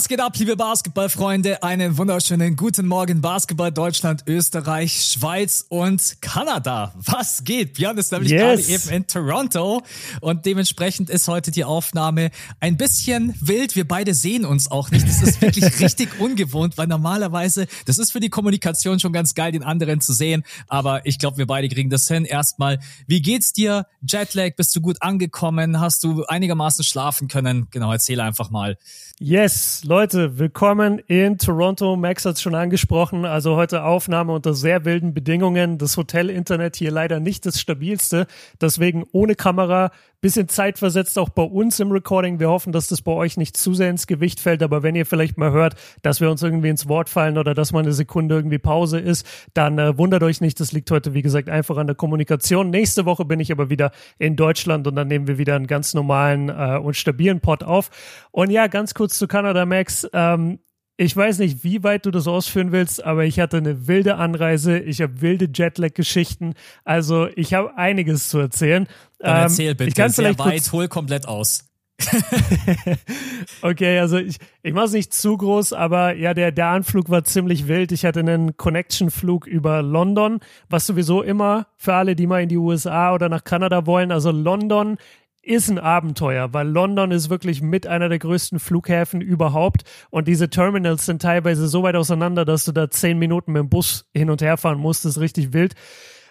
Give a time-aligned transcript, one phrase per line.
[0.00, 1.62] Was geht ab, liebe Basketballfreunde?
[1.62, 6.94] Einen wunderschönen guten Morgen Basketball Deutschland, Österreich, Schweiz und Kanada.
[6.96, 7.74] Was geht?
[7.74, 8.40] Björn ist nämlich yes.
[8.40, 9.82] gerade eben in Toronto
[10.22, 13.76] und dementsprechend ist heute die Aufnahme ein bisschen wild.
[13.76, 15.06] Wir beide sehen uns auch nicht.
[15.06, 19.52] Das ist wirklich richtig ungewohnt, weil normalerweise, das ist für die Kommunikation schon ganz geil,
[19.52, 20.44] den anderen zu sehen.
[20.66, 22.24] Aber ich glaube, wir beide kriegen das hin.
[22.24, 23.84] Erstmal, wie geht's dir?
[24.00, 25.78] Jetlag, bist du gut angekommen?
[25.78, 27.66] Hast du einigermaßen schlafen können?
[27.70, 28.78] Genau, erzähl einfach mal.
[29.22, 31.94] Yes, Leute, willkommen in Toronto.
[31.94, 33.26] Max hat es schon angesprochen.
[33.26, 35.76] Also heute Aufnahme unter sehr wilden Bedingungen.
[35.76, 38.26] Das Hotel-Internet hier leider nicht das stabilste.
[38.62, 42.40] Deswegen ohne Kamera, bisschen zeitversetzt auch bei uns im Recording.
[42.40, 45.06] Wir hoffen, dass das bei euch nicht zu sehr ins Gewicht fällt, aber wenn ihr
[45.06, 48.34] vielleicht mal hört, dass wir uns irgendwie ins Wort fallen oder dass mal eine Sekunde
[48.34, 50.60] irgendwie Pause ist, dann äh, wundert euch nicht.
[50.60, 52.70] Das liegt heute, wie gesagt, einfach an der Kommunikation.
[52.70, 55.94] Nächste Woche bin ich aber wieder in Deutschland und dann nehmen wir wieder einen ganz
[55.94, 57.90] normalen äh, und stabilen Pod auf.
[58.30, 60.06] Und ja, ganz kurz zu Kanada, Max.
[60.12, 60.58] Ähm,
[61.00, 64.78] ich weiß nicht, wie weit du das ausführen willst, aber ich hatte eine wilde Anreise.
[64.78, 66.52] Ich habe wilde Jetlag-Geschichten.
[66.84, 68.86] Also ich habe einiges zu erzählen.
[69.18, 69.88] Dann ähm, erzähl bitte.
[69.88, 71.64] Ich kann vielleicht weit, hol komplett aus.
[73.62, 77.24] okay, also ich, ich mache es nicht zu groß, aber ja, der, der Anflug war
[77.24, 77.92] ziemlich wild.
[77.92, 82.58] Ich hatte einen Connection-Flug über London, was sowieso immer für alle, die mal in die
[82.58, 84.12] USA oder nach Kanada wollen.
[84.12, 84.98] Also London
[85.42, 90.50] ist ein Abenteuer, weil London ist wirklich mit einer der größten Flughäfen überhaupt und diese
[90.50, 94.30] Terminals sind teilweise so weit auseinander, dass du da zehn Minuten mit dem Bus hin
[94.30, 95.04] und her fahren musst.
[95.04, 95.74] Das ist richtig wild.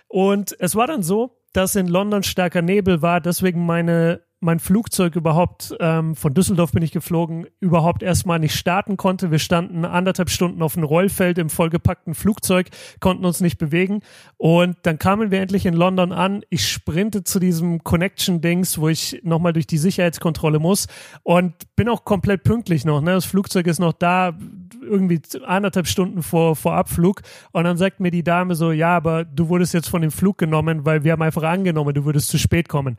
[0.07, 5.15] Und es war dann so, dass in London starker Nebel war, deswegen meine mein Flugzeug
[5.15, 9.31] überhaupt, ähm, von Düsseldorf bin ich geflogen, überhaupt erstmal nicht starten konnte.
[9.31, 12.69] Wir standen anderthalb Stunden auf dem Rollfeld im vollgepackten Flugzeug,
[13.01, 14.01] konnten uns nicht bewegen.
[14.37, 16.43] Und dann kamen wir endlich in London an.
[16.49, 20.87] Ich sprinte zu diesem Connection-Dings, wo ich nochmal durch die Sicherheitskontrolle muss
[21.23, 23.01] und bin auch komplett pünktlich noch.
[23.01, 23.11] Ne?
[23.11, 24.37] Das Flugzeug ist noch da,
[24.81, 27.21] irgendwie anderthalb Stunden vor, vor Abflug.
[27.51, 30.37] Und dann sagt mir die Dame so, ja, aber du wurdest jetzt von dem Flug
[30.37, 32.97] genommen, weil wir haben einfach angenommen, du würdest zu spät kommen.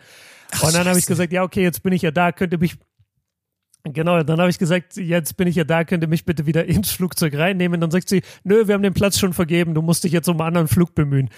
[0.53, 2.59] Ach, und dann habe ich gesagt, ja, okay, jetzt bin ich ja da, könnt ihr
[2.59, 2.77] mich
[3.85, 6.67] Genau, dann habe ich gesagt, jetzt bin ich ja da, könnt ihr mich bitte wieder
[6.67, 7.81] ins Flugzeug reinnehmen.
[7.81, 10.39] Dann sagt sie, nö, wir haben den Platz schon vergeben, du musst dich jetzt um
[10.39, 11.31] einen anderen Flug bemühen.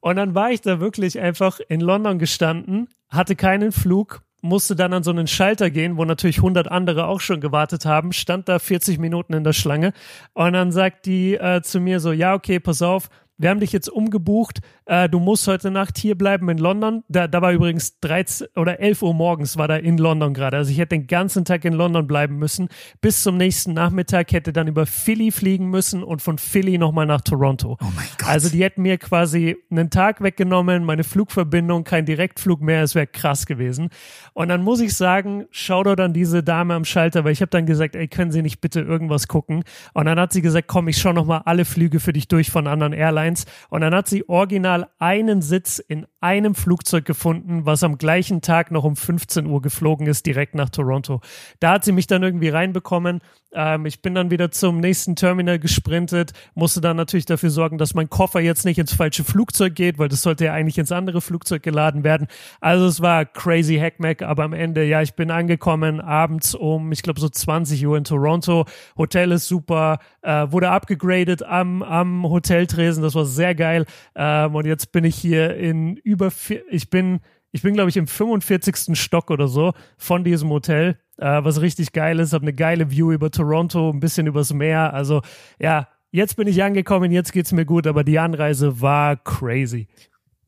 [0.00, 4.92] Und dann war ich da wirklich einfach in London gestanden, hatte keinen Flug, musste dann
[4.92, 8.58] an so einen Schalter gehen, wo natürlich 100 andere auch schon gewartet haben, stand da
[8.58, 9.94] 40 Minuten in der Schlange
[10.34, 13.08] und dann sagt die äh, zu mir so, ja, okay, pass auf,
[13.38, 17.02] wir haben dich jetzt umgebucht, äh, du musst heute Nacht hier bleiben in London.
[17.08, 20.56] Da, da war übrigens 13 oder 11 Uhr morgens war da in London gerade.
[20.56, 22.68] Also ich hätte den ganzen Tag in London bleiben müssen.
[23.00, 27.22] Bis zum nächsten Nachmittag hätte dann über Philly fliegen müssen und von Philly nochmal nach
[27.22, 27.76] Toronto.
[27.80, 28.28] Oh mein Gott.
[28.28, 32.82] Also die hätten mir quasi einen Tag weggenommen, meine Flugverbindung, kein Direktflug mehr.
[32.82, 33.88] Es wäre krass gewesen.
[34.32, 37.50] Und dann muss ich sagen, schau doch dann diese Dame am Schalter, weil ich habe
[37.50, 39.64] dann gesagt, ey, können Sie nicht bitte irgendwas gucken?
[39.92, 42.66] Und dann hat sie gesagt, komm, ich schau nochmal alle Flüge für dich durch von
[42.66, 47.82] anderen Airlines Airlines und dann hat sie original einen Sitz in einem Flugzeug gefunden, was
[47.82, 51.20] am gleichen Tag noch um 15 Uhr geflogen ist, direkt nach Toronto.
[51.60, 53.20] Da hat sie mich dann irgendwie reinbekommen.
[53.52, 57.94] Ähm, ich bin dann wieder zum nächsten Terminal gesprintet, musste dann natürlich dafür sorgen, dass
[57.94, 61.20] mein Koffer jetzt nicht ins falsche Flugzeug geht, weil das sollte ja eigentlich ins andere
[61.20, 62.26] Flugzeug geladen werden.
[62.60, 67.02] Also es war crazy Hackmack, aber am Ende, ja, ich bin angekommen abends um, ich
[67.02, 68.64] glaube so 20 Uhr in Toronto.
[68.96, 73.86] Hotel ist super, äh, wurde abgegradet am, am Hoteltresen, das war sehr geil.
[74.14, 76.30] Ähm, und jetzt bin ich hier in über,
[76.70, 77.20] ich bin,
[77.52, 78.98] ich bin glaube ich im 45.
[78.98, 82.32] Stock oder so von diesem Hotel, äh, was richtig geil ist.
[82.32, 84.92] Habe eine geile View über Toronto, ein bisschen übers Meer.
[84.92, 85.22] Also
[85.58, 89.88] ja, jetzt bin ich angekommen, jetzt geht's mir gut, aber die Anreise war crazy.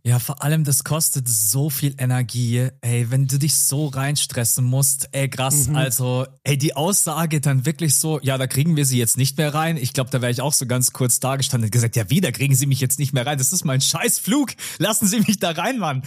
[0.06, 2.68] Ja, vor allem, das kostet so viel Energie.
[2.80, 5.66] Ey, wenn du dich so reinstressen musst, ey, krass.
[5.66, 5.74] Mhm.
[5.74, 9.52] Also, ey, die Aussage dann wirklich so, ja, da kriegen wir sie jetzt nicht mehr
[9.52, 9.76] rein.
[9.76, 12.20] Ich glaube, da wäre ich auch so ganz kurz da gestanden und gesagt, ja, wie,
[12.20, 13.36] da kriegen sie mich jetzt nicht mehr rein.
[13.36, 14.52] Das ist mein Scheißflug.
[14.78, 16.04] Lassen Sie mich da rein, Mann.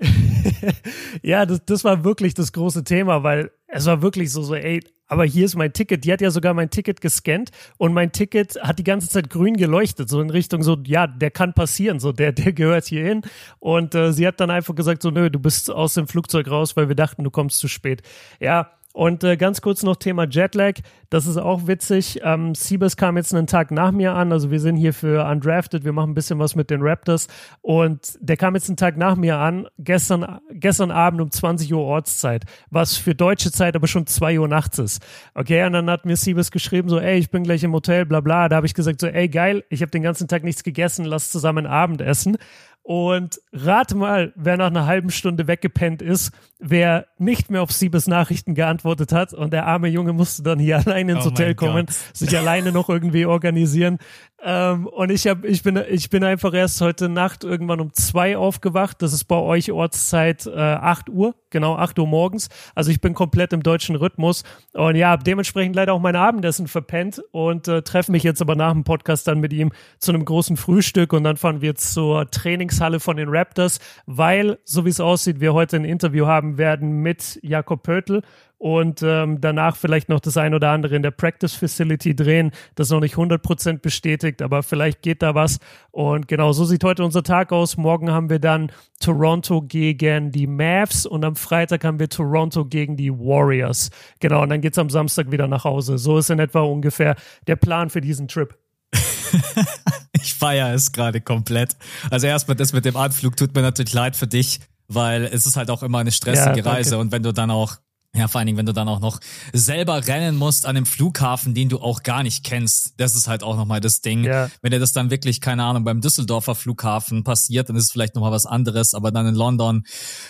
[1.22, 4.80] ja, das, das war wirklich das große Thema, weil es war wirklich so, so, ey,
[5.06, 6.04] aber hier ist mein Ticket.
[6.04, 9.56] Die hat ja sogar mein Ticket gescannt und mein Ticket hat die ganze Zeit grün
[9.56, 13.22] geleuchtet, so in Richtung so, ja, der kann passieren, so, der, der gehört hier hin.
[13.58, 16.76] Und äh, sie hat dann einfach gesagt, so, nö, du bist aus dem Flugzeug raus,
[16.76, 18.02] weil wir dachten, du kommst zu spät.
[18.38, 20.80] Ja, und äh, ganz kurz noch Thema Jetlag.
[21.10, 22.20] Das ist auch witzig.
[22.24, 24.32] Ähm, Siebes kam jetzt einen Tag nach mir an.
[24.32, 25.84] Also wir sind hier für Undrafted.
[25.84, 27.28] Wir machen ein bisschen was mit den Raptors.
[27.62, 29.68] Und der kam jetzt einen Tag nach mir an.
[29.78, 32.44] Gestern, gestern Abend um 20 Uhr Ortszeit.
[32.70, 35.02] Was für deutsche Zeit aber schon 2 Uhr nachts ist.
[35.34, 38.20] Okay, und dann hat mir Siebes geschrieben so, ey, ich bin gleich im Hotel, bla
[38.20, 38.48] bla.
[38.48, 41.04] Da habe ich gesagt so, ey, geil, ich habe den ganzen Tag nichts gegessen.
[41.04, 42.38] Lass zusammen Abend essen.
[42.82, 48.06] Und rate mal, wer nach einer halben Stunde weggepennt ist, wer nicht mehr auf Siebes
[48.06, 49.32] Nachrichten geantwortet hat.
[49.32, 51.94] Und der arme Junge musste dann hier alleine ins oh Hotel kommen, Gott.
[52.14, 53.98] sich alleine noch irgendwie organisieren.
[54.42, 58.36] Ähm, und ich hab, ich bin, ich bin einfach erst heute Nacht irgendwann um zwei
[58.36, 59.02] aufgewacht.
[59.02, 62.48] Das ist bei euch Ortszeit äh, 8 Uhr, genau 8 Uhr morgens.
[62.74, 64.44] Also ich bin komplett im deutschen Rhythmus.
[64.72, 68.72] Und ja, dementsprechend leider auch mein Abendessen verpennt und äh, treffe mich jetzt aber nach
[68.72, 73.00] dem Podcast dann mit ihm zu einem großen Frühstück und dann fahren wir zur Trainingshalle
[73.00, 77.38] von den Raptors, weil, so wie es aussieht, wir heute ein Interview haben werden mit
[77.42, 78.22] Jakob Pöttl
[78.60, 82.50] und ähm, danach vielleicht noch das ein oder andere in der Practice Facility drehen.
[82.74, 85.60] Das ist noch nicht 100% bestätigt, aber vielleicht geht da was.
[85.92, 87.78] Und genau so sieht heute unser Tag aus.
[87.78, 88.70] Morgen haben wir dann
[89.00, 93.90] Toronto gegen die Mavs und am Freitag haben wir Toronto gegen die Warriors.
[94.20, 95.96] Genau, und dann geht's am Samstag wieder nach Hause.
[95.96, 97.16] So ist in etwa ungefähr
[97.46, 98.54] der Plan für diesen Trip.
[100.12, 101.76] ich feiere es gerade komplett.
[102.10, 104.60] Also erstmal das mit dem Anflug tut mir natürlich leid für dich,
[104.92, 107.76] weil es ist halt auch immer eine stressige ja, Reise und wenn du dann auch
[108.12, 109.20] ja, vor allen Dingen, wenn du dann auch noch
[109.52, 112.94] selber rennen musst an einem Flughafen, den du auch gar nicht kennst.
[112.96, 114.24] Das ist halt auch nochmal das Ding.
[114.24, 114.50] Ja.
[114.62, 118.16] Wenn dir das dann wirklich, keine Ahnung, beim Düsseldorfer Flughafen passiert, dann ist es vielleicht
[118.16, 118.94] nochmal was anderes.
[118.94, 119.84] Aber dann in London,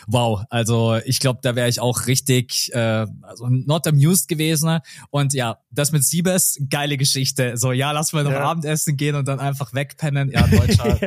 [0.07, 0.43] wow.
[0.51, 4.81] Also ich glaube, da wäre ich auch richtig, äh, also not amused gewesen.
[5.09, 7.57] Und ja, das mit Siebes, geile Geschichte.
[7.57, 8.45] So, ja, lass mal noch ja.
[8.45, 10.31] Abendessen gehen und dann einfach wegpennen.
[10.31, 10.99] Ja, Deutscher.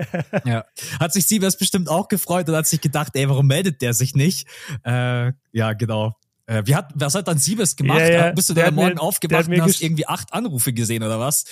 [0.46, 0.66] ja.
[1.00, 4.16] Hat sich Siebes bestimmt auch gefreut und hat sich gedacht, ey, warum meldet der sich
[4.16, 4.48] nicht?
[4.84, 6.16] Äh, ja, genau.
[6.46, 8.00] Äh, wie hat, was hat dann Siebes gemacht?
[8.00, 8.32] Ja, ja.
[8.32, 11.46] Bist du da morgen mir, aufgewacht und hast irgendwie acht Anrufe gesehen oder was?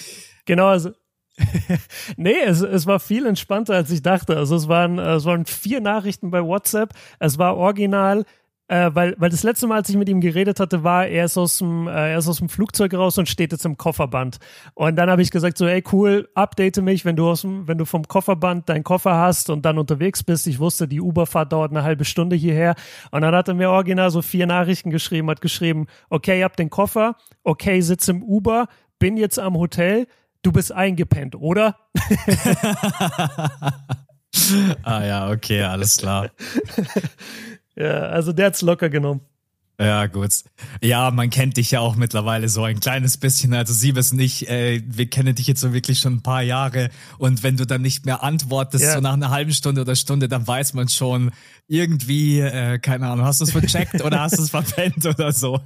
[0.45, 0.91] Genau, also
[2.17, 4.37] nee, es, es war viel entspannter, als ich dachte.
[4.37, 6.93] Also es waren, es waren vier Nachrichten bei WhatsApp.
[7.19, 8.25] Es war original
[8.71, 11.37] äh, weil, weil das letzte Mal, als ich mit ihm geredet hatte, war, er ist
[11.37, 14.37] aus dem, äh, er ist aus dem Flugzeug raus und steht jetzt im Kofferband.
[14.75, 17.77] Und dann habe ich gesagt so, ey cool, update mich, wenn du aus dem, wenn
[17.77, 20.47] du vom Kofferband deinen Koffer hast und dann unterwegs bist.
[20.47, 22.75] Ich wusste, die Uberfahrt dauert eine halbe Stunde hierher.
[23.11, 26.69] Und dann hat er mir original so vier Nachrichten geschrieben, hat geschrieben, okay, habt den
[26.69, 28.67] Koffer, okay, sitz im Uber,
[28.99, 30.07] bin jetzt am Hotel,
[30.43, 31.75] du bist eingepennt, oder?
[34.83, 36.29] ah ja, okay, alles klar.
[37.75, 39.21] Ja, also der hat's locker genommen.
[39.81, 40.43] Ja, gut.
[40.81, 43.53] Ja, man kennt dich ja auch mittlerweile so ein kleines bisschen.
[43.55, 46.91] Also sie wissen nicht, äh, wir kennen dich jetzt so wirklich schon ein paar Jahre.
[47.17, 48.93] Und wenn du dann nicht mehr antwortest, ja.
[48.93, 51.31] so nach einer halben Stunde oder Stunde, dann weiß man schon
[51.67, 55.59] irgendwie, äh, keine Ahnung, hast du es vercheckt oder hast du es verpennt oder so.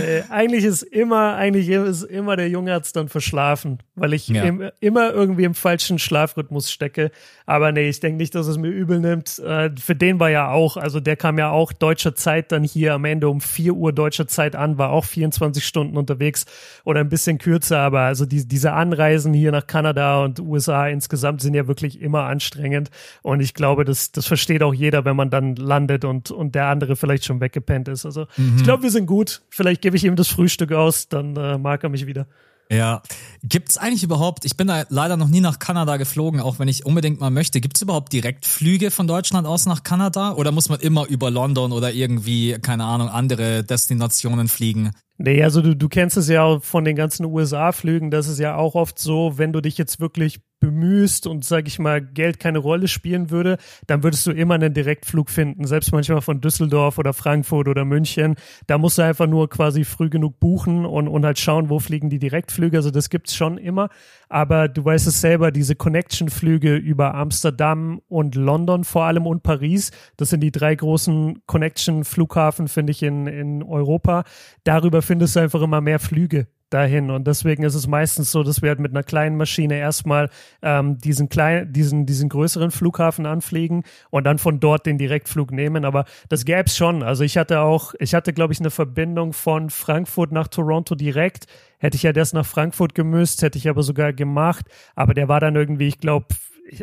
[0.00, 4.42] Äh, eigentlich ist immer, eigentlich ist immer der Junge hat's dann verschlafen, weil ich ja.
[4.42, 7.10] im, immer irgendwie im falschen Schlafrhythmus stecke.
[7.46, 9.38] Aber nee, ich denke nicht, dass es mir übel nimmt.
[9.38, 12.94] Äh, für den war ja auch, also der kam ja auch deutscher Zeit dann hier
[12.94, 16.46] am Ende um 4 Uhr deutscher Zeit an, war auch 24 Stunden unterwegs
[16.84, 21.40] oder ein bisschen kürzer, aber also die, diese Anreisen hier nach Kanada und USA insgesamt
[21.40, 22.90] sind ja wirklich immer anstrengend.
[23.22, 26.66] Und ich glaube, das, das versteht auch jeder, wenn man dann landet und, und der
[26.66, 28.04] andere vielleicht schon weggepennt ist.
[28.04, 28.54] Also mhm.
[28.56, 29.42] ich glaube, wir sind gut.
[29.50, 32.26] Vielleicht vielleicht gebe ich ihm das Frühstück aus, dann äh, mag er mich wieder.
[32.70, 33.02] Ja.
[33.44, 36.84] Gibt's eigentlich überhaupt, ich bin da leider noch nie nach Kanada geflogen, auch wenn ich
[36.84, 37.60] unbedingt mal möchte.
[37.60, 40.32] Gibt's überhaupt Direktflüge von Deutschland aus nach Kanada?
[40.32, 44.90] Oder muss man immer über London oder irgendwie, keine Ahnung, andere Destinationen fliegen?
[45.18, 48.56] Nee, also du, du kennst es ja auch von den ganzen USA-Flügen, das ist ja
[48.56, 52.58] auch oft so, wenn du dich jetzt wirklich bemühst und, sag ich mal, Geld keine
[52.58, 57.12] Rolle spielen würde, dann würdest du immer einen Direktflug finden, selbst manchmal von Düsseldorf oder
[57.12, 58.36] Frankfurt oder München.
[58.66, 62.10] Da musst du einfach nur quasi früh genug buchen und, und halt schauen, wo fliegen
[62.10, 62.76] die Direktflüge.
[62.78, 63.90] Also das gibt's schon immer.
[64.28, 69.90] Aber du weißt es selber, diese Connection-Flüge über Amsterdam und London vor allem und Paris,
[70.16, 74.24] das sind die drei großen Connection-Flughafen, finde ich, in, in Europa.
[74.64, 77.10] Darüber findest du einfach immer mehr Flüge dahin.
[77.10, 80.30] Und deswegen ist es meistens so, dass wir halt mit einer kleinen Maschine erstmal
[80.62, 85.84] ähm, diesen kleinen, diesen, diesen größeren Flughafen anfliegen und dann von dort den Direktflug nehmen.
[85.84, 87.02] Aber das gäbe es schon.
[87.02, 91.46] Also ich hatte auch, ich hatte, glaube ich, eine Verbindung von Frankfurt nach Toronto direkt.
[91.78, 94.66] Hätte ich ja das nach Frankfurt gemüsst, hätte ich aber sogar gemacht.
[94.94, 96.26] Aber der war dann irgendwie, ich glaube,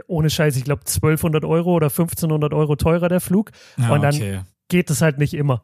[0.07, 3.51] ohne Scheiß, ich glaube 1200 Euro oder 1500 Euro teurer der Flug.
[3.77, 4.41] Ja, und dann okay.
[4.69, 5.63] geht es halt nicht immer.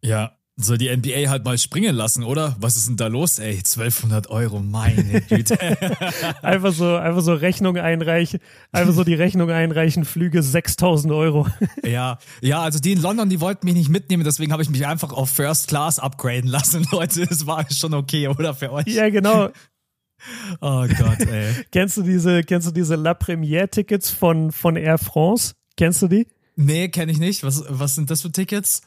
[0.00, 2.56] Ja, soll die NBA halt mal springen lassen, oder?
[2.60, 3.56] Was ist denn da los, ey?
[3.56, 5.58] 1200 Euro, meine Güte.
[6.42, 8.40] einfach so, einfach so Rechnung einreichen,
[8.70, 11.46] einfach so die Rechnung einreichen, Flüge 6000 Euro.
[11.84, 14.86] ja, ja, also die in London, die wollten mich nicht mitnehmen, deswegen habe ich mich
[14.86, 17.26] einfach auf First Class upgraden lassen, Leute.
[17.26, 18.86] Das war schon okay, oder für euch?
[18.86, 19.48] Ja, genau.
[20.60, 21.52] Oh Gott, ey.
[21.72, 25.54] kennst du diese, kennst du diese La Première Tickets von, von Air France?
[25.76, 26.28] Kennst du die?
[26.54, 27.42] Nee, kenne ich nicht.
[27.42, 28.82] Was, was sind das für Tickets?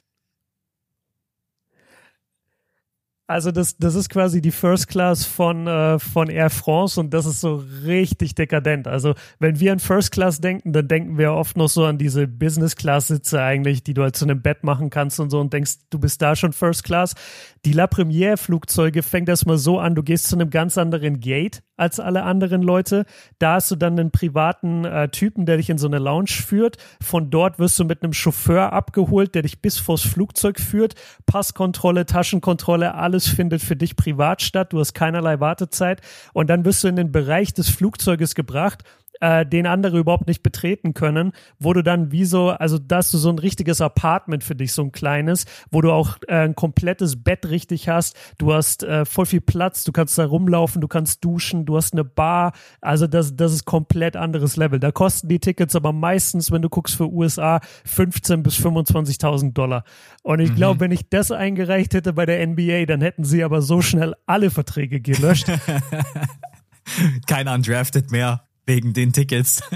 [3.27, 7.25] Also das, das ist quasi die First Class von, äh, von Air France und das
[7.25, 8.87] ist so richtig dekadent.
[8.87, 12.27] Also wenn wir an First Class denken, dann denken wir oft noch so an diese
[12.27, 15.51] Business Class Sitze eigentlich, die du halt zu einem Bett machen kannst und so und
[15.53, 17.15] denkst, du bist da schon First Class.
[17.65, 21.63] Die La Première Flugzeuge fängt erstmal so an, du gehst zu einem ganz anderen Gate
[21.77, 23.05] als alle anderen Leute.
[23.39, 26.77] Da hast du dann einen privaten äh, Typen, der dich in so eine Lounge führt.
[27.01, 30.93] Von dort wirst du mit einem Chauffeur abgeholt, der dich bis vors Flugzeug führt.
[31.25, 34.73] Passkontrolle, Taschenkontrolle, alles findet für dich privat statt.
[34.73, 36.01] Du hast keinerlei Wartezeit.
[36.33, 38.83] Und dann wirst du in den Bereich des Flugzeuges gebracht
[39.21, 43.17] äh, den andere überhaupt nicht betreten können, wo du dann wie so, also dass du
[43.17, 47.23] so ein richtiges Apartment für dich, so ein kleines, wo du auch äh, ein komplettes
[47.23, 51.23] Bett richtig hast, du hast äh, voll viel Platz, du kannst da rumlaufen, du kannst
[51.23, 54.79] duschen, du hast eine Bar, also das, das ist komplett anderes Level.
[54.79, 59.83] Da kosten die Tickets aber meistens, wenn du guckst für USA, 15 bis 25.000 Dollar.
[60.23, 60.55] Und ich mhm.
[60.55, 64.15] glaube, wenn ich das eingereicht hätte bei der NBA, dann hätten sie aber so schnell
[64.25, 65.47] alle Verträge gelöscht.
[67.27, 69.61] Kein undrafted mehr wegen den Tickets.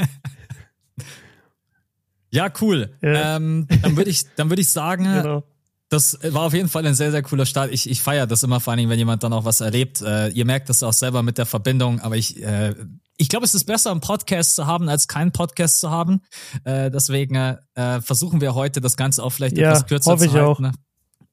[2.32, 2.96] ja, cool.
[3.02, 3.38] Ja.
[3.38, 5.44] Ähm, dann würde ich, dann würde ich sagen, genau.
[5.90, 7.72] das war auf jeden Fall ein sehr, sehr cooler Start.
[7.72, 10.02] Ich, ich feiere das immer vor allen Dingen, wenn jemand dann auch was erlebt.
[10.02, 12.76] Äh, ihr merkt das auch selber mit der Verbindung, aber ich, äh,
[13.18, 16.22] ich glaube, es ist besser, einen Podcast zu haben, als keinen Podcast zu haben.
[16.64, 20.66] Äh, deswegen äh, versuchen wir heute das Ganze auch vielleicht ja, etwas kürzer zu halten.
[20.66, 20.72] Auch.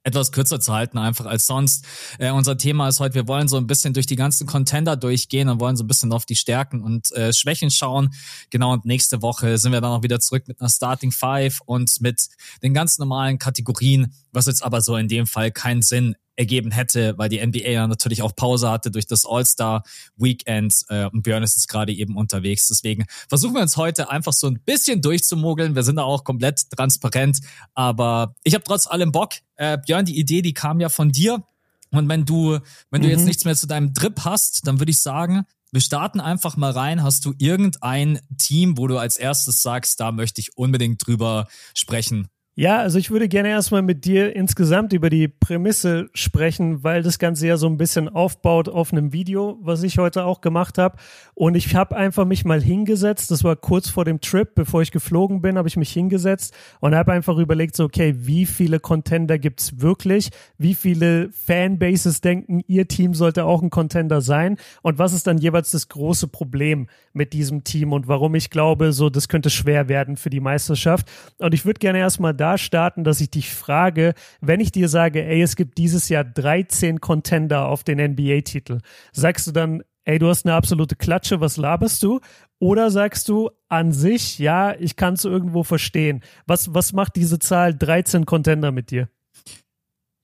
[0.06, 1.84] Etwas kürzer zu halten einfach als sonst.
[2.20, 5.48] Äh, unser Thema ist heute, wir wollen so ein bisschen durch die ganzen Contender durchgehen
[5.48, 8.14] und wollen so ein bisschen auf die Stärken und äh, Schwächen schauen.
[8.50, 12.00] Genau, und nächste Woche sind wir dann auch wieder zurück mit einer Starting Five und
[12.00, 12.28] mit
[12.62, 17.14] den ganz normalen Kategorien, was jetzt aber so in dem Fall keinen Sinn ergeben hätte,
[17.16, 21.56] weil die NBA ja natürlich auch Pause hatte durch das All-Star-Weekend äh, und Björn ist
[21.56, 22.68] jetzt gerade eben unterwegs.
[22.68, 25.74] Deswegen versuchen wir uns heute einfach so ein bisschen durchzumogeln.
[25.74, 27.40] Wir sind da auch komplett transparent,
[27.74, 29.32] aber ich habe trotz allem Bock.
[29.56, 31.42] Äh, Björn, die Idee, die kam ja von dir.
[31.90, 32.58] Und wenn du,
[32.90, 33.12] wenn du mhm.
[33.12, 36.70] jetzt nichts mehr zu deinem Drip hast, dann würde ich sagen, wir starten einfach mal
[36.70, 37.02] rein.
[37.02, 42.28] Hast du irgendein Team, wo du als erstes sagst, da möchte ich unbedingt drüber sprechen?
[42.58, 47.18] Ja, also ich würde gerne erstmal mit dir insgesamt über die Prämisse sprechen, weil das
[47.18, 50.96] Ganze ja so ein bisschen aufbaut auf einem Video, was ich heute auch gemacht habe.
[51.34, 54.90] Und ich habe einfach mich mal hingesetzt, das war kurz vor dem Trip, bevor ich
[54.90, 59.38] geflogen bin, habe ich mich hingesetzt und habe einfach überlegt, so, okay, wie viele Contender
[59.38, 60.30] gibt's wirklich?
[60.56, 64.56] Wie viele Fanbases denken, ihr Team sollte auch ein Contender sein?
[64.80, 68.94] Und was ist dann jeweils das große Problem mit diesem Team und warum ich glaube,
[68.94, 71.06] so, das könnte schwer werden für die Meisterschaft?
[71.36, 74.88] Und ich würde gerne erstmal da da starten, dass ich dich frage, wenn ich dir
[74.88, 78.78] sage, ey, es gibt dieses Jahr 13 Contender auf den NBA-Titel,
[79.10, 82.20] sagst du dann, ey, du hast eine absolute Klatsche, was laberst du?
[82.60, 86.22] Oder sagst du an sich, ja, ich kann es irgendwo verstehen.
[86.46, 89.08] Was, was macht diese Zahl 13 Contender mit dir?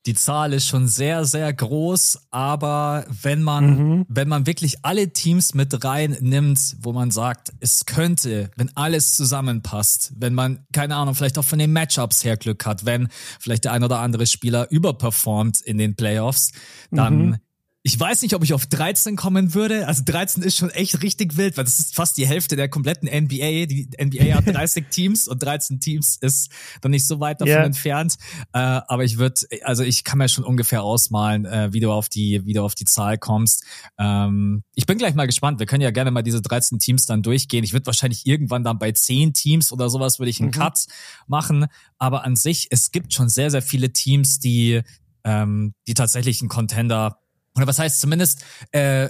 [0.05, 4.05] Die Zahl ist schon sehr, sehr groß, aber wenn man, mhm.
[4.09, 9.15] wenn man wirklich alle Teams mit rein nimmt, wo man sagt, es könnte, wenn alles
[9.15, 13.07] zusammenpasst, wenn man, keine Ahnung, vielleicht auch von den Matchups her Glück hat, wenn
[13.39, 16.51] vielleicht der ein oder andere Spieler überperformt in den Playoffs,
[16.91, 17.37] dann mhm.
[17.85, 19.89] Ich weiß nicht, ob ich auf 13 kommen würde.
[19.89, 23.09] Also 13 ist schon echt richtig wild, weil das ist fast die Hälfte der kompletten
[23.09, 23.65] NBA.
[23.65, 26.49] Die NBA hat 30 Teams und 13 Teams ist
[26.79, 27.65] dann nicht so weit davon yeah.
[27.65, 28.15] entfernt.
[28.53, 32.07] Äh, aber ich würde, also ich kann mir schon ungefähr ausmalen, äh, wie du auf
[32.07, 33.65] die, wie du auf die Zahl kommst.
[33.97, 35.59] Ähm, ich bin gleich mal gespannt.
[35.59, 37.65] Wir können ja gerne mal diese 13 Teams dann durchgehen.
[37.65, 40.53] Ich würde wahrscheinlich irgendwann dann bei 10 Teams oder sowas würde ich einen mhm.
[40.53, 40.85] Cut
[41.27, 41.65] machen.
[41.97, 44.83] Aber an sich, es gibt schon sehr, sehr viele Teams, die,
[45.25, 47.19] ähm, die tatsächlich einen Contender
[47.55, 49.09] oder was heißt zumindest, äh,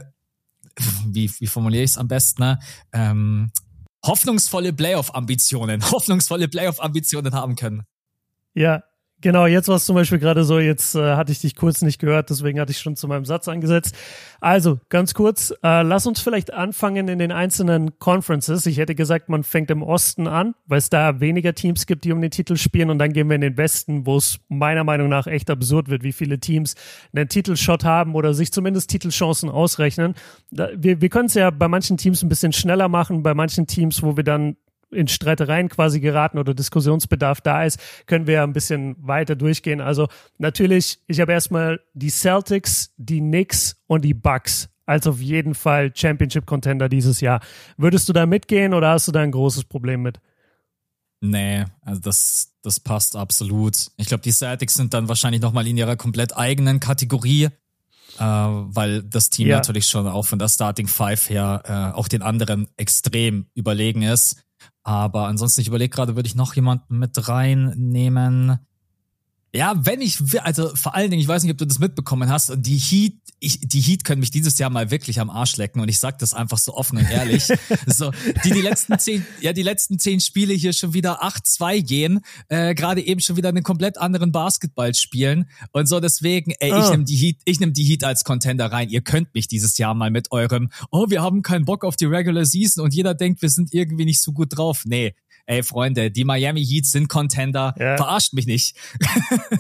[1.06, 2.60] wie, wie formuliere ich es am besten, ne?
[2.92, 3.52] Ähm,
[4.06, 7.84] hoffnungsvolle Playoff-Ambitionen, hoffnungsvolle Playoff-Ambitionen haben können.
[8.54, 8.84] Ja,
[9.24, 11.98] Genau, jetzt war es zum Beispiel gerade so, jetzt äh, hatte ich dich kurz nicht
[11.98, 13.96] gehört, deswegen hatte ich schon zu meinem Satz angesetzt.
[14.42, 18.66] Also, ganz kurz, äh, lass uns vielleicht anfangen in den einzelnen Conferences.
[18.66, 22.12] Ich hätte gesagt, man fängt im Osten an, weil es da weniger Teams gibt, die
[22.12, 25.08] um den Titel spielen und dann gehen wir in den Westen, wo es meiner Meinung
[25.08, 26.76] nach echt absurd wird, wie viele Teams
[27.16, 30.16] einen Titelshot haben oder sich zumindest Titelchancen ausrechnen.
[30.52, 33.68] Da, wir wir können es ja bei manchen Teams ein bisschen schneller machen, bei manchen
[33.68, 34.58] Teams, wo wir dann
[34.94, 39.82] in Streitereien quasi geraten oder Diskussionsbedarf da ist, können wir ein bisschen weiter durchgehen.
[39.82, 40.08] Also
[40.38, 45.92] natürlich, ich habe erstmal die Celtics, die Knicks und die Bucks als auf jeden Fall
[45.96, 47.42] Championship Contender dieses Jahr.
[47.78, 50.20] Würdest du da mitgehen oder hast du da ein großes Problem mit?
[51.22, 53.92] Nee, also das, das passt absolut.
[53.96, 57.50] Ich glaube, die Celtics sind dann wahrscheinlich nochmal in ihrer komplett eigenen Kategorie, äh,
[58.20, 59.56] weil das Team ja.
[59.56, 64.44] natürlich schon auch von der Starting Five her äh, auch den anderen extrem überlegen ist.
[64.84, 68.60] Aber ansonsten, ich überlege gerade, würde ich noch jemanden mit reinnehmen?
[69.56, 72.54] Ja, wenn ich, also vor allen Dingen, ich weiß nicht, ob du das mitbekommen hast,
[72.58, 75.90] die Heat, ich, die Heat können mich dieses Jahr mal wirklich am Arsch lecken und
[75.90, 77.44] ich sag das einfach so offen und ehrlich.
[77.86, 78.12] so,
[78.46, 82.74] die die letzten zehn, ja, die letzten zehn Spiele hier schon wieder 8-2 gehen, äh,
[82.74, 86.78] gerade eben schon wieder einen komplett anderen Basketball spielen und so deswegen, ey, oh.
[86.78, 86.92] ich ah.
[86.92, 88.90] nehme die Heat, ich nehme die Heat als Contender rein.
[88.90, 92.06] Ihr könnt mich dieses Jahr mal mit eurem, oh, wir haben keinen Bock auf die
[92.06, 94.82] Regular Season und jeder denkt, wir sind irgendwie nicht so gut drauf.
[94.86, 95.14] Nee,
[95.46, 97.98] ey Freunde, die Miami Heat sind Contender, ja.
[97.98, 98.76] verarscht mich nicht.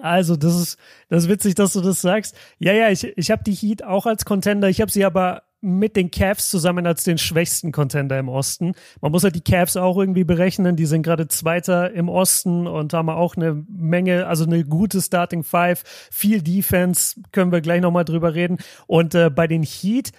[0.00, 2.36] Also, das ist, das ist witzig, dass du das sagst.
[2.58, 4.68] Ja, ja, ich, ich habe die Heat auch als Contender.
[4.68, 8.74] Ich habe sie aber mit den Cavs zusammen als den schwächsten Contender im Osten.
[9.00, 10.76] Man muss halt die Cavs auch irgendwie berechnen.
[10.76, 15.42] Die sind gerade Zweiter im Osten und haben auch eine Menge, also eine gute Starting
[15.42, 18.58] Five, viel Defense, können wir gleich nochmal drüber reden.
[18.86, 20.12] Und äh, bei den Heat,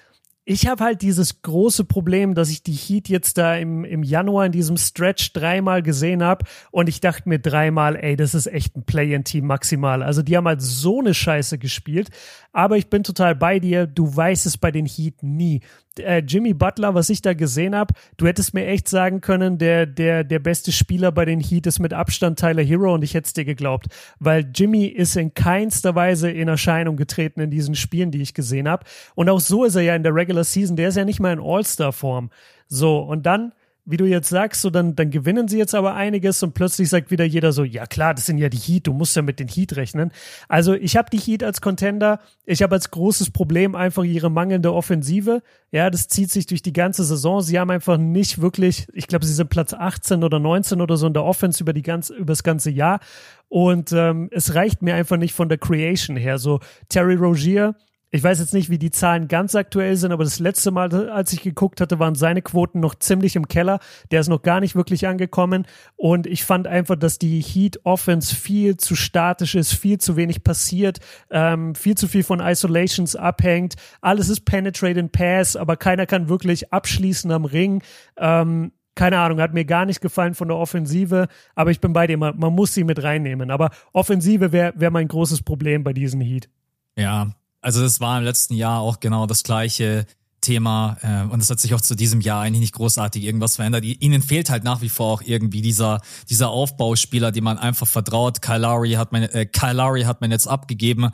[0.47, 4.45] ich habe halt dieses große Problem, dass ich die Heat jetzt da im, im Januar
[4.45, 8.75] in diesem Stretch dreimal gesehen habe und ich dachte mir dreimal, ey, das ist echt
[8.77, 10.03] ein Play-in-Team maximal.
[10.03, 12.11] Also die haben halt so eine Scheiße gespielt.
[12.55, 13.85] Aber ich bin total bei dir.
[13.85, 15.59] Du weißt es bei den Heat nie.
[15.99, 19.85] Äh, Jimmy Butler, was ich da gesehen habe, du hättest mir echt sagen können, der,
[19.85, 23.27] der, der beste Spieler bei den Heat ist mit Abstand Tyler Hero und ich hätte
[23.27, 23.87] es dir geglaubt.
[24.19, 28.69] Weil Jimmy ist in keinster Weise in Erscheinung getreten in diesen Spielen, die ich gesehen
[28.69, 28.85] habe.
[29.15, 30.75] Und auch so ist er ja in der Regular Season.
[30.75, 32.29] Der ist ja nicht mal in All-Star-Form.
[32.67, 33.53] So, und dann
[33.85, 37.11] wie du jetzt sagst, so dann, dann gewinnen sie jetzt aber einiges und plötzlich sagt
[37.11, 39.47] wieder jeder so, ja klar, das sind ja die Heat, du musst ja mit den
[39.47, 40.11] Heat rechnen.
[40.49, 44.73] Also ich habe die Heat als Contender, ich habe als großes Problem einfach ihre mangelnde
[44.73, 45.43] Offensive.
[45.71, 47.41] Ja, das zieht sich durch die ganze Saison.
[47.41, 51.05] Sie haben einfach nicht wirklich, ich glaube, sie sind Platz 18 oder 19 oder so
[51.05, 52.99] in der Offense über die ganze, über das ganze Jahr.
[53.49, 56.39] Und ähm, es reicht mir einfach nicht von der Creation her.
[56.39, 57.75] So Terry Rogier,
[58.11, 61.33] ich weiß jetzt nicht, wie die Zahlen ganz aktuell sind, aber das letzte Mal, als
[61.33, 63.79] ich geguckt hatte, waren seine Quoten noch ziemlich im Keller.
[64.11, 65.65] Der ist noch gar nicht wirklich angekommen.
[65.97, 70.43] Und ich fand einfach, dass die Heat Offense viel zu statisch ist, viel zu wenig
[70.43, 73.75] passiert, ähm, viel zu viel von Isolations abhängt.
[74.01, 77.83] Alles ist Penetrate and Pass, aber keiner kann wirklich abschließen am Ring.
[78.17, 82.07] Ähm, keine Ahnung, hat mir gar nicht gefallen von der Offensive, aber ich bin bei
[82.07, 83.51] dir, man, man muss sie mit reinnehmen.
[83.51, 86.47] Aber Offensive wäre wär mein großes Problem bei diesen Heat.
[86.97, 87.31] Ja,
[87.65, 90.05] also das war im letzten Jahr auch genau das gleiche
[90.39, 93.83] Thema äh, und es hat sich auch zu diesem Jahr eigentlich nicht großartig irgendwas verändert.
[93.83, 95.99] Ihnen fehlt halt nach wie vor auch irgendwie dieser
[96.29, 98.43] dieser Aufbauspieler, dem man einfach vertraut.
[98.43, 101.09] Kyle Lowry hat man äh, Kyle Lowry hat man jetzt abgegeben,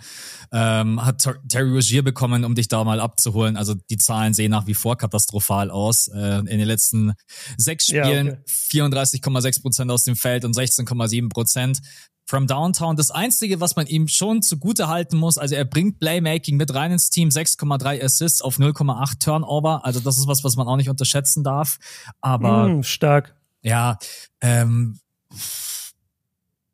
[0.51, 3.55] ähm, hat Terry Rozier bekommen, um dich da mal abzuholen.
[3.55, 6.09] Also die Zahlen sehen nach wie vor katastrophal aus.
[6.09, 7.13] Äh, in den letzten
[7.55, 8.91] sechs Spielen ja, okay.
[8.91, 11.79] 34,6 Prozent aus dem Feld und 16,7 Prozent
[12.25, 12.95] from Downtown.
[12.95, 16.91] Das Einzige, was man ihm schon zugute halten muss, also er bringt Playmaking mit rein
[16.91, 19.86] ins Team, 6,3 Assists auf 0,8 Turnover.
[19.86, 21.77] Also das ist was, was man auch nicht unterschätzen darf.
[22.21, 23.36] Aber mm, stark.
[23.62, 23.97] Ja,
[24.41, 24.99] ähm,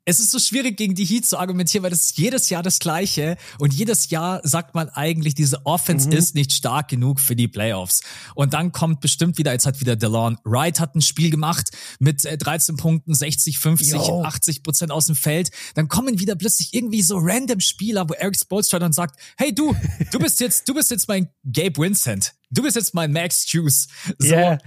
[0.08, 2.78] es ist so schwierig gegen die Heat zu argumentieren, weil das ist jedes Jahr das
[2.78, 6.14] Gleiche und jedes Jahr sagt man eigentlich, diese Offense mhm.
[6.14, 8.00] ist nicht stark genug für die Playoffs.
[8.34, 12.24] Und dann kommt bestimmt wieder, jetzt hat wieder DeLon Wright hat ein Spiel gemacht mit
[12.24, 14.22] 13 äh, Punkten, 60, 50, Yo.
[14.22, 15.50] 80 Prozent aus dem Feld.
[15.74, 19.76] Dann kommen wieder plötzlich irgendwie so random Spieler, wo Eric Spoelstra dann sagt, hey du,
[20.10, 22.32] du bist jetzt, du bist jetzt mein Gabe Vincent.
[22.50, 23.88] Du bist jetzt mein Max Hughes.
[24.18, 24.28] So.
[24.28, 24.58] Yeah.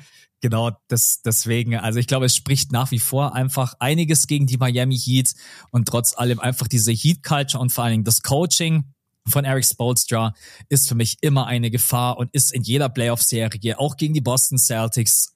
[0.41, 4.57] Genau, das, deswegen, also ich glaube, es spricht nach wie vor einfach einiges gegen die
[4.57, 5.33] Miami Heat
[5.71, 8.85] und trotz allem einfach diese Heat-Culture und vor allen Dingen das Coaching
[9.27, 10.33] von Eric Spolstra
[10.67, 14.57] ist für mich immer eine Gefahr und ist in jeder Playoff-Serie, auch gegen die Boston
[14.57, 15.35] Celtics,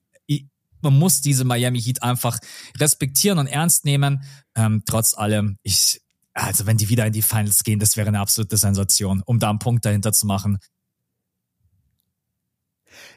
[0.81, 2.39] man muss diese Miami Heat einfach
[2.79, 4.23] respektieren und ernst nehmen.
[4.55, 6.01] Ähm, trotz allem, ich,
[6.33, 9.49] also wenn die wieder in die Finals gehen, das wäre eine absolute Sensation, um da
[9.49, 10.59] einen Punkt dahinter zu machen.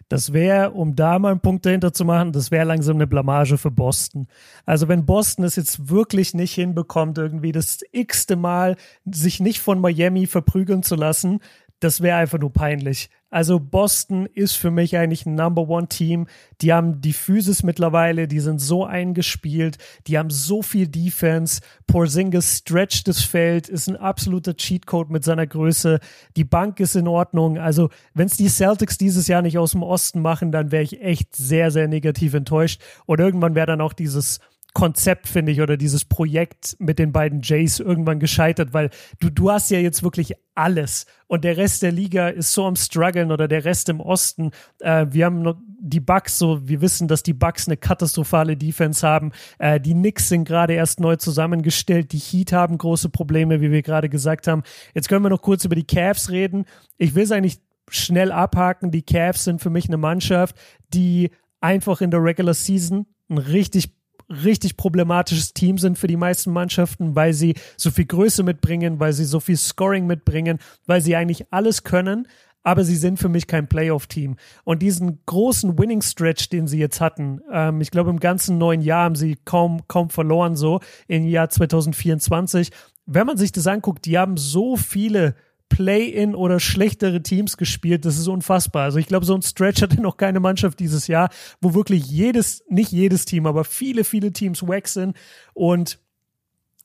[0.08, 3.58] Das wäre, um da mal einen Punkt dahinter zu machen, das wäre langsam eine Blamage
[3.58, 4.26] für Boston.
[4.64, 9.80] Also wenn Boston es jetzt wirklich nicht hinbekommt, irgendwie das x-te Mal sich nicht von
[9.80, 11.40] Miami verprügeln zu lassen,
[11.80, 13.08] das wäre einfach nur peinlich.
[13.30, 16.26] Also Boston ist für mich eigentlich ein Number One Team.
[16.60, 21.60] Die haben die Physis mittlerweile, die sind so eingespielt, die haben so viel Defense.
[21.86, 26.00] Porzingis stretcht das Feld, ist ein absoluter Cheatcode mit seiner Größe.
[26.36, 27.58] Die Bank ist in Ordnung.
[27.58, 31.02] Also wenn es die Celtics dieses Jahr nicht aus dem Osten machen, dann wäre ich
[31.02, 32.80] echt sehr, sehr negativ enttäuscht.
[33.04, 34.40] Und irgendwann wäre dann auch dieses
[34.74, 39.50] Konzept, finde ich, oder dieses Projekt mit den beiden Jays irgendwann gescheitert, weil du, du
[39.50, 43.48] hast ja jetzt wirklich alles und der Rest der Liga ist so am struggeln oder
[43.48, 44.50] der Rest im Osten.
[44.80, 49.06] Äh, wir haben noch die Bucks so, wir wissen, dass die Bucks eine katastrophale Defense
[49.06, 49.32] haben.
[49.58, 52.12] Äh, die Knicks sind gerade erst neu zusammengestellt.
[52.12, 54.62] Die Heat haben große Probleme, wie wir gerade gesagt haben.
[54.94, 56.64] Jetzt können wir noch kurz über die Cavs reden.
[56.98, 58.90] Ich will es eigentlich schnell abhaken.
[58.90, 60.56] Die Cavs sind für mich eine Mannschaft,
[60.92, 63.97] die einfach in der Regular Season ein richtig
[64.28, 69.12] richtig problematisches Team sind für die meisten Mannschaften, weil sie so viel Größe mitbringen, weil
[69.12, 72.28] sie so viel Scoring mitbringen, weil sie eigentlich alles können,
[72.62, 74.36] aber sie sind für mich kein Playoff-Team.
[74.64, 79.04] Und diesen großen Winning-Stretch, den sie jetzt hatten, ähm, ich glaube im ganzen neuen Jahr
[79.04, 82.70] haben sie kaum, kaum verloren, so im Jahr 2024.
[83.06, 85.34] Wenn man sich das anguckt, die haben so viele
[85.68, 88.04] Play-in oder schlechtere Teams gespielt.
[88.04, 88.84] Das ist unfassbar.
[88.84, 92.64] Also ich glaube, so ein Stretch hatte noch keine Mannschaft dieses Jahr, wo wirklich jedes,
[92.68, 95.16] nicht jedes Team, aber viele, viele Teams wack sind.
[95.54, 95.98] Und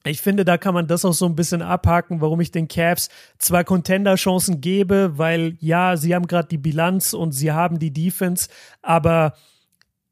[0.05, 3.09] ich finde, da kann man das auch so ein bisschen abhaken, warum ich den Cavs
[3.37, 8.49] zwar Contender-Chancen gebe, weil ja, sie haben gerade die Bilanz und sie haben die Defense,
[8.81, 9.33] aber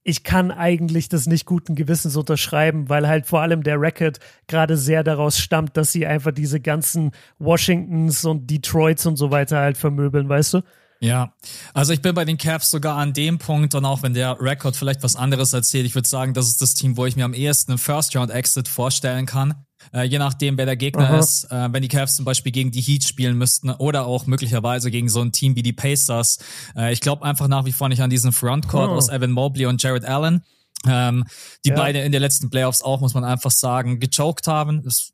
[0.03, 4.77] ich kann eigentlich das nicht guten Gewissens unterschreiben, weil halt vor allem der Record gerade
[4.77, 9.77] sehr daraus stammt, dass sie einfach diese ganzen Washingtons und Detroits und so weiter halt
[9.77, 10.61] vermöbeln, weißt du?
[11.03, 11.33] Ja,
[11.73, 14.75] also ich bin bei den Cavs sogar an dem Punkt und auch wenn der Record
[14.75, 17.33] vielleicht was anderes erzählt, ich würde sagen, das ist das Team, wo ich mir am
[17.33, 19.65] ehesten einen First-Round-Exit vorstellen kann.
[19.93, 21.19] Äh, je nachdem, wer der Gegner Aha.
[21.19, 21.45] ist.
[21.45, 25.09] Äh, wenn die Cavs zum Beispiel gegen die Heat spielen müssten oder auch möglicherweise gegen
[25.09, 26.39] so ein Team wie die Pacers.
[26.75, 28.93] Äh, ich glaube einfach nach wie vor nicht an diesen Frontcourt oh.
[28.93, 30.43] aus Evan Mobley und Jared Allen.
[30.87, 31.25] Ähm,
[31.63, 31.75] die ja.
[31.75, 34.81] beide in den letzten Playoffs auch, muss man einfach sagen, gechoked haben.
[34.83, 35.13] Das,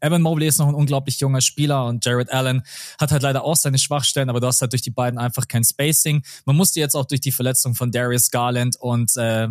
[0.00, 2.62] Evan Mobley ist noch ein unglaublich junger Spieler und Jared Allen
[2.98, 5.62] hat halt leider auch seine Schwachstellen, aber du hast halt durch die beiden einfach kein
[5.62, 6.24] Spacing.
[6.46, 9.48] Man musste jetzt auch durch die Verletzung von Darius Garland und äh,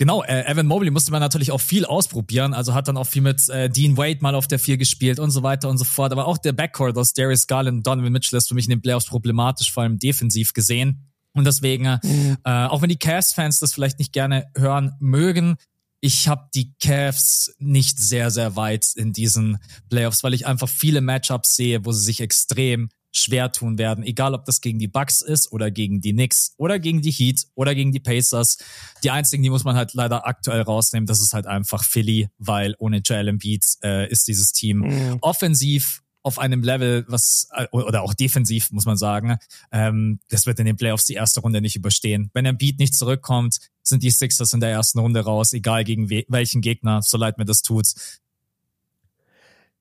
[0.00, 3.20] Genau, äh, Evan Mobley musste man natürlich auch viel ausprobieren, also hat dann auch viel
[3.20, 6.10] mit äh, Dean Wade mal auf der vier gespielt und so weiter und so fort.
[6.10, 8.80] Aber auch der Backcourt aus Darius Garland und Donovan Mitchell ist für mich in den
[8.80, 11.12] Playoffs problematisch, vor allem defensiv gesehen.
[11.34, 12.38] Und deswegen, mhm.
[12.44, 15.56] äh, auch wenn die Cavs-Fans das vielleicht nicht gerne hören mögen,
[16.00, 19.58] ich habe die Cavs nicht sehr, sehr weit in diesen
[19.90, 24.34] Playoffs, weil ich einfach viele Matchups sehe, wo sie sich extrem schwer tun werden, egal
[24.34, 27.74] ob das gegen die Bucks ist oder gegen die Knicks oder gegen die Heat oder
[27.74, 28.58] gegen die Pacers.
[29.02, 32.74] Die einzigen, die muss man halt leider aktuell rausnehmen, das ist halt einfach Philly, weil
[32.78, 35.18] ohne Joel Embiid äh, ist dieses Team mhm.
[35.20, 39.38] offensiv auf einem Level, was äh, oder auch defensiv muss man sagen,
[39.72, 42.30] ähm, das wird in den Playoffs die erste Runde nicht überstehen.
[42.34, 46.24] Wenn Embiid nicht zurückkommt, sind die Sixers in der ersten Runde raus, egal gegen we
[46.28, 47.86] welchen Gegner, so leid mir das tut.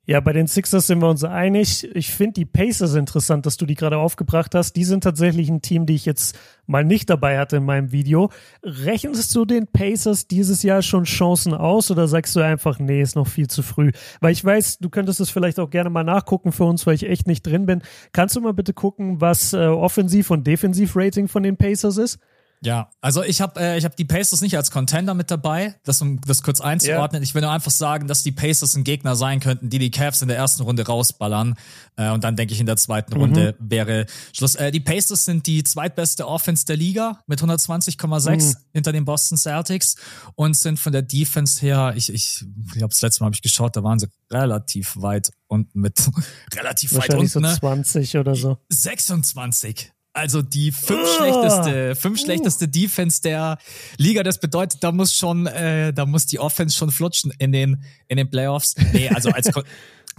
[0.10, 1.88] Ja, bei den Sixers sind wir uns einig.
[1.96, 4.76] Ich finde die Pacers interessant, dass du die gerade aufgebracht hast.
[4.76, 8.32] Die sind tatsächlich ein Team, die ich jetzt mal nicht dabei hatte in meinem Video.
[8.64, 13.16] Rechnest du den Pacers dieses Jahr schon Chancen aus oder sagst du einfach, nee, ist
[13.16, 13.92] noch viel zu früh?
[14.20, 17.08] Weil ich weiß, du könntest es vielleicht auch gerne mal nachgucken für uns, weil ich
[17.08, 17.84] echt nicht drin bin.
[18.12, 22.18] Kannst du mal bitte gucken, was äh, Offensiv- und Defensiv-Rating von den Pacers ist?
[22.62, 26.02] Ja, also ich habe äh, ich hab die Pacers nicht als Contender mit dabei, das
[26.02, 27.22] um das kurz einzuordnen.
[27.22, 27.24] Yeah.
[27.24, 30.22] Ich will nur einfach sagen, dass die Pacers ein Gegner sein könnten, die die Cavs
[30.22, 31.56] in der ersten Runde rausballern
[31.96, 33.22] äh, und dann denke ich in der zweiten mhm.
[33.22, 34.56] Runde wäre Schluss.
[34.56, 38.56] Äh, die Pacers sind die zweitbeste Offense der Liga mit 120,6 mhm.
[38.74, 39.96] hinter den Boston Celtics
[40.36, 43.42] und sind von der Defense her, ich ich, ich glaube das letzte Mal habe ich
[43.42, 45.98] geschaut, da waren sie relativ weit unten mit
[46.54, 47.28] relativ weit unten.
[47.28, 48.20] So 20 ne?
[48.20, 48.58] oder so.
[48.68, 49.94] 26.
[50.20, 51.18] Also die fünf oh.
[51.18, 53.58] schlechteste, fünf schlechteste Defense der
[53.98, 54.24] Liga.
[54.24, 58.18] Das bedeutet, da muss schon, äh, da muss die Offense schon flutschen in den in
[58.18, 58.76] den Playoffs.
[58.94, 59.50] Nee, also als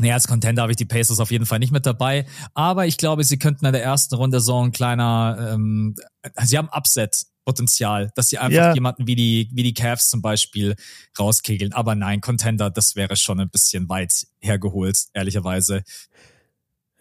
[0.01, 2.25] Nee, als Contender habe ich die Pacers auf jeden Fall nicht mit dabei.
[2.55, 5.95] Aber ich glaube, sie könnten in der ersten Runde so ein kleiner, ähm,
[6.43, 8.75] sie haben Upset-Potenzial, dass sie einfach ja.
[8.75, 10.75] jemanden wie die, wie die Cavs zum Beispiel
[11.19, 11.75] rauskegeln.
[11.75, 15.83] Aber nein, Contender, das wäre schon ein bisschen weit hergeholt, ehrlicherweise.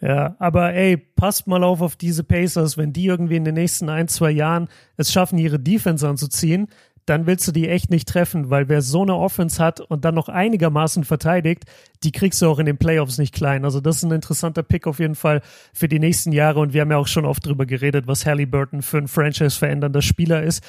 [0.00, 3.90] Ja, aber ey, passt mal auf auf diese Pacers, wenn die irgendwie in den nächsten
[3.90, 6.68] ein, zwei Jahren es schaffen, ihre Defense anzuziehen,
[7.04, 10.14] dann willst du die echt nicht treffen, weil wer so eine Offense hat und dann
[10.14, 11.64] noch einigermaßen verteidigt,
[12.02, 13.64] die kriegst du auch in den Playoffs nicht klein.
[13.64, 15.42] Also das ist ein interessanter Pick auf jeden Fall
[15.74, 18.82] für die nächsten Jahre und wir haben ja auch schon oft drüber geredet, was Halliburton
[18.82, 20.62] für ein Franchise verändernder Spieler ist.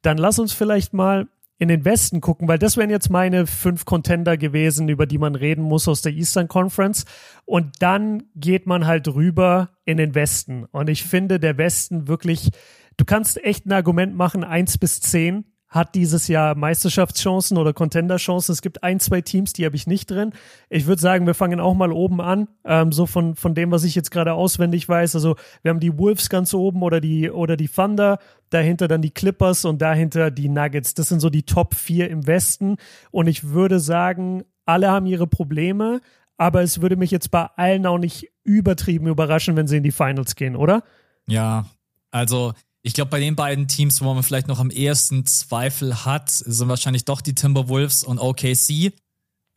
[0.00, 1.26] Dann lass uns vielleicht mal
[1.58, 5.34] in den Westen gucken, weil das wären jetzt meine fünf Contender gewesen, über die man
[5.34, 7.04] reden muss aus der Eastern Conference.
[7.44, 10.64] Und dann geht man halt rüber in den Westen.
[10.66, 12.50] Und ich finde, der Westen wirklich,
[12.96, 18.52] du kannst echt ein Argument machen, eins bis zehn hat dieses Jahr Meisterschaftschancen oder Contenderchancen.
[18.52, 20.32] Es gibt ein, zwei Teams, die habe ich nicht drin.
[20.70, 23.84] Ich würde sagen, wir fangen auch mal oben an, ähm, so von, von dem, was
[23.84, 25.14] ich jetzt gerade auswendig weiß.
[25.14, 29.10] Also wir haben die Wolves ganz oben oder die, oder die Thunder, dahinter dann die
[29.10, 30.94] Clippers und dahinter die Nuggets.
[30.94, 32.76] Das sind so die Top vier im Westen.
[33.10, 36.00] Und ich würde sagen, alle haben ihre Probleme,
[36.38, 39.90] aber es würde mich jetzt bei allen auch nicht übertrieben überraschen, wenn sie in die
[39.90, 40.82] Finals gehen, oder?
[41.26, 41.66] Ja,
[42.10, 46.30] also ich glaube, bei den beiden Teams, wo man vielleicht noch am ehesten Zweifel hat,
[46.30, 48.92] sind wahrscheinlich doch die Timberwolves und OKC.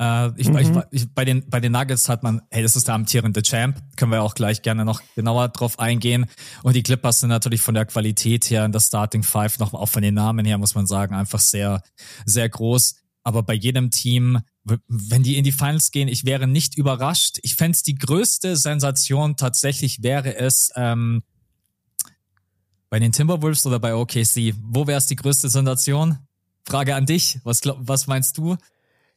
[0.02, 0.58] Äh, ich, mhm.
[0.58, 3.80] ich, ich, bei, den, bei den Nuggets hat man, hey, das ist der amtierende Champ,
[3.96, 6.26] können wir auch gleich gerne noch genauer drauf eingehen.
[6.64, 9.90] Und die Clippers sind natürlich von der Qualität her in der Starting Five, noch auch
[9.90, 11.84] von den Namen her, muss man sagen, einfach sehr,
[12.26, 12.96] sehr groß.
[13.24, 17.38] Aber bei jedem Team, wenn die in die Finals gehen, ich wäre nicht überrascht.
[17.44, 21.22] Ich fände die größte Sensation tatsächlich wäre es, ähm,
[22.92, 24.54] bei den Timberwolves oder bei OKC?
[24.62, 26.20] Wo wäre es die größte Sensation?
[26.64, 27.40] Frage an dich.
[27.44, 28.58] Was, glaub, was meinst du?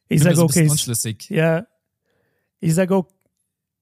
[0.07, 1.29] Ich sage so OKC.
[1.29, 1.67] Ja,
[2.59, 3.03] ich sage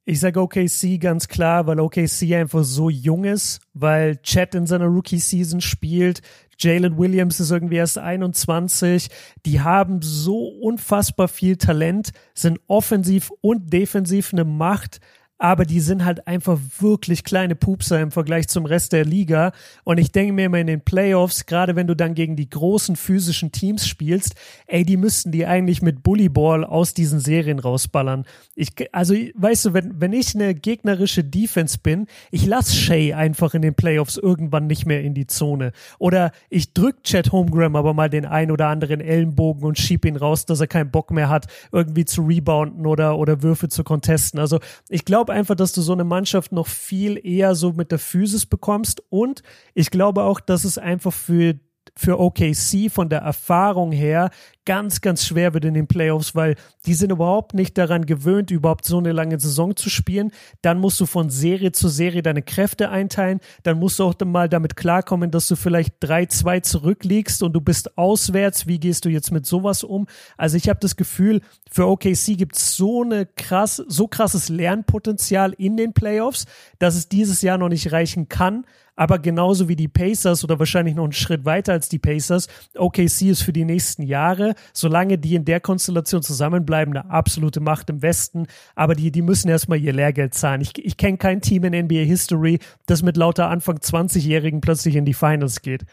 [0.05, 4.87] ich sag OKC ganz klar, weil OKC einfach so jung ist, weil Chad in seiner
[4.87, 6.21] Rookie-Season spielt.
[6.57, 9.09] Jalen Williams ist irgendwie erst 21.
[9.45, 14.99] Die haben so unfassbar viel Talent, sind offensiv und defensiv eine Macht
[15.37, 19.51] aber die sind halt einfach wirklich kleine Pupser im Vergleich zum Rest der Liga.
[19.83, 22.95] Und ich denke mir immer in den Playoffs, gerade wenn du dann gegen die großen
[22.95, 24.35] physischen Teams spielst,
[24.67, 28.25] ey, die müssten die eigentlich mit Bullyball aus diesen Serien rausballern.
[28.55, 33.53] Ich, also, weißt du, wenn, wenn ich eine gegnerische Defense bin, ich lass Shay einfach
[33.53, 35.73] in den Playoffs irgendwann nicht mehr in die Zone.
[35.99, 40.15] Oder ich drück Chad Holmgren aber mal den ein oder anderen Ellenbogen und schieb ihn
[40.15, 44.39] raus, dass er keinen Bock mehr hat, irgendwie zu rebounden oder, oder Würfe zu contesten.
[44.39, 47.91] Also, ich glaube, glaube einfach, dass du so eine Mannschaft noch viel eher so mit
[47.91, 49.01] der Physis bekommst.
[49.09, 49.41] Und
[49.73, 51.55] ich glaube auch, dass es einfach für
[51.95, 54.29] für OKC von der Erfahrung her
[54.65, 58.85] ganz, ganz schwer wird in den Playoffs, weil die sind überhaupt nicht daran gewöhnt, überhaupt
[58.85, 60.31] so eine lange Saison zu spielen.
[60.61, 63.39] Dann musst du von Serie zu Serie deine Kräfte einteilen.
[63.63, 67.97] Dann musst du auch mal damit klarkommen, dass du vielleicht 3-2 zurückliegst und du bist
[67.97, 68.67] auswärts.
[68.67, 70.07] Wie gehst du jetzt mit sowas um?
[70.37, 75.53] Also ich habe das Gefühl, für OKC gibt es so eine krass, so krasses Lernpotenzial
[75.53, 76.45] in den Playoffs,
[76.79, 80.95] dass es dieses Jahr noch nicht reichen kann aber genauso wie die Pacers oder wahrscheinlich
[80.95, 85.35] noch einen Schritt weiter als die Pacers, OKC ist für die nächsten Jahre, solange die
[85.35, 89.93] in der Konstellation zusammenbleiben, eine absolute Macht im Westen, aber die, die müssen erstmal ihr
[89.93, 90.61] Lehrgeld zahlen.
[90.61, 95.05] Ich, ich kenne kein Team in NBA History, das mit lauter Anfang 20-Jährigen plötzlich in
[95.05, 95.85] die Finals geht.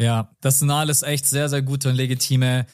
[0.00, 2.64] Ja, das sind alles echt sehr, sehr gute und legitime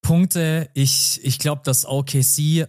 [0.00, 0.70] Punkte.
[0.72, 2.66] Ich, ich glaube, dass OKC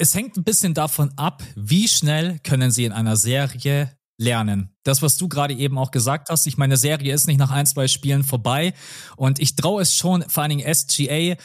[0.00, 4.74] es hängt ein bisschen davon ab, wie schnell können sie in einer Serie lernen.
[4.82, 7.66] Das, was du gerade eben auch gesagt hast, ich meine, Serie ist nicht nach ein,
[7.66, 8.74] zwei Spielen vorbei
[9.16, 11.36] und ich traue es schon, vor allen Dingen SGA,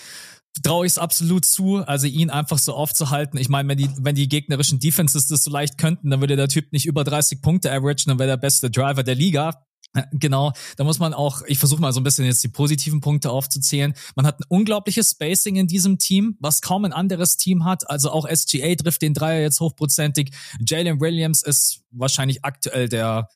[0.62, 3.40] traue ich es absolut zu, also ihn einfach so aufzuhalten.
[3.40, 6.48] Ich meine, wenn die, wenn die gegnerischen Defenses das so leicht könnten, dann würde der
[6.48, 9.66] Typ nicht über 30 Punkte averagen, dann wäre der beste Driver der Liga.
[10.12, 13.30] Genau, da muss man auch, ich versuche mal so ein bisschen jetzt die positiven Punkte
[13.30, 13.94] aufzuzählen.
[14.16, 17.88] Man hat ein unglaubliches Spacing in diesem Team, was kaum ein anderes Team hat.
[17.90, 20.32] Also auch SGA trifft den Dreier jetzt hochprozentig.
[20.66, 23.30] Jalen Williams ist wahrscheinlich aktuell der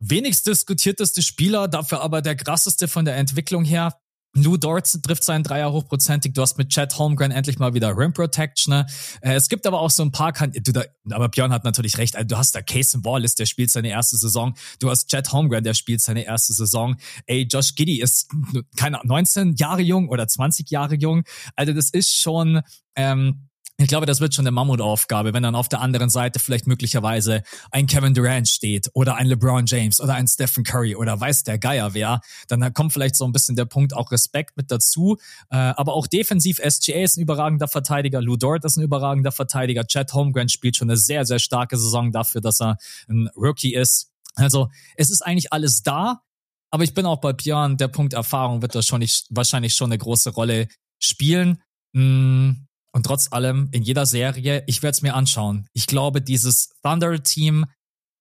[0.00, 3.96] wenigst diskutierteste Spieler, dafür aber der krasseste von der Entwicklung her.
[4.36, 6.34] Lou Dort trifft seinen Dreier hochprozentig.
[6.34, 8.74] Du hast mit Chad Holmgren endlich mal wieder Rim Protection.
[8.74, 8.86] Ne?
[9.22, 11.98] Äh, es gibt aber auch so ein paar, kan du da, aber Björn hat natürlich
[11.98, 12.16] recht.
[12.16, 14.54] Also du hast da Casey Wallace, der spielt seine erste Saison.
[14.78, 16.96] Du hast Chad Holmgren, der spielt seine erste Saison.
[17.26, 18.30] Ey, Josh Giddy ist
[18.76, 21.24] keine 19 Jahre jung oder 20 Jahre jung.
[21.54, 22.60] Also das ist schon,
[22.94, 26.66] ähm, ich glaube, das wird schon eine Mammutaufgabe, wenn dann auf der anderen Seite vielleicht
[26.66, 31.42] möglicherweise ein Kevin Durant steht oder ein LeBron James oder ein Stephen Curry oder weiß
[31.42, 32.20] der Geier wer.
[32.48, 35.18] Dann kommt vielleicht so ein bisschen der Punkt auch Respekt mit dazu.
[35.50, 39.86] Äh, aber auch defensiv, SGA ist ein überragender Verteidiger, Lou Dort ist ein überragender Verteidiger,
[39.86, 44.10] Chad Holmgren spielt schon eine sehr, sehr starke Saison dafür, dass er ein Rookie ist.
[44.36, 46.22] Also es ist eigentlich alles da,
[46.70, 49.90] aber ich bin auch bei Björn, der Punkt Erfahrung wird da schon nicht, wahrscheinlich schon
[49.90, 51.62] eine große Rolle spielen.
[51.92, 52.65] Hm
[52.96, 55.66] und trotz allem, in jeder Serie, ich werde es mir anschauen.
[55.74, 57.66] Ich glaube, dieses Thunder-Team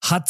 [0.04, 0.30] hat,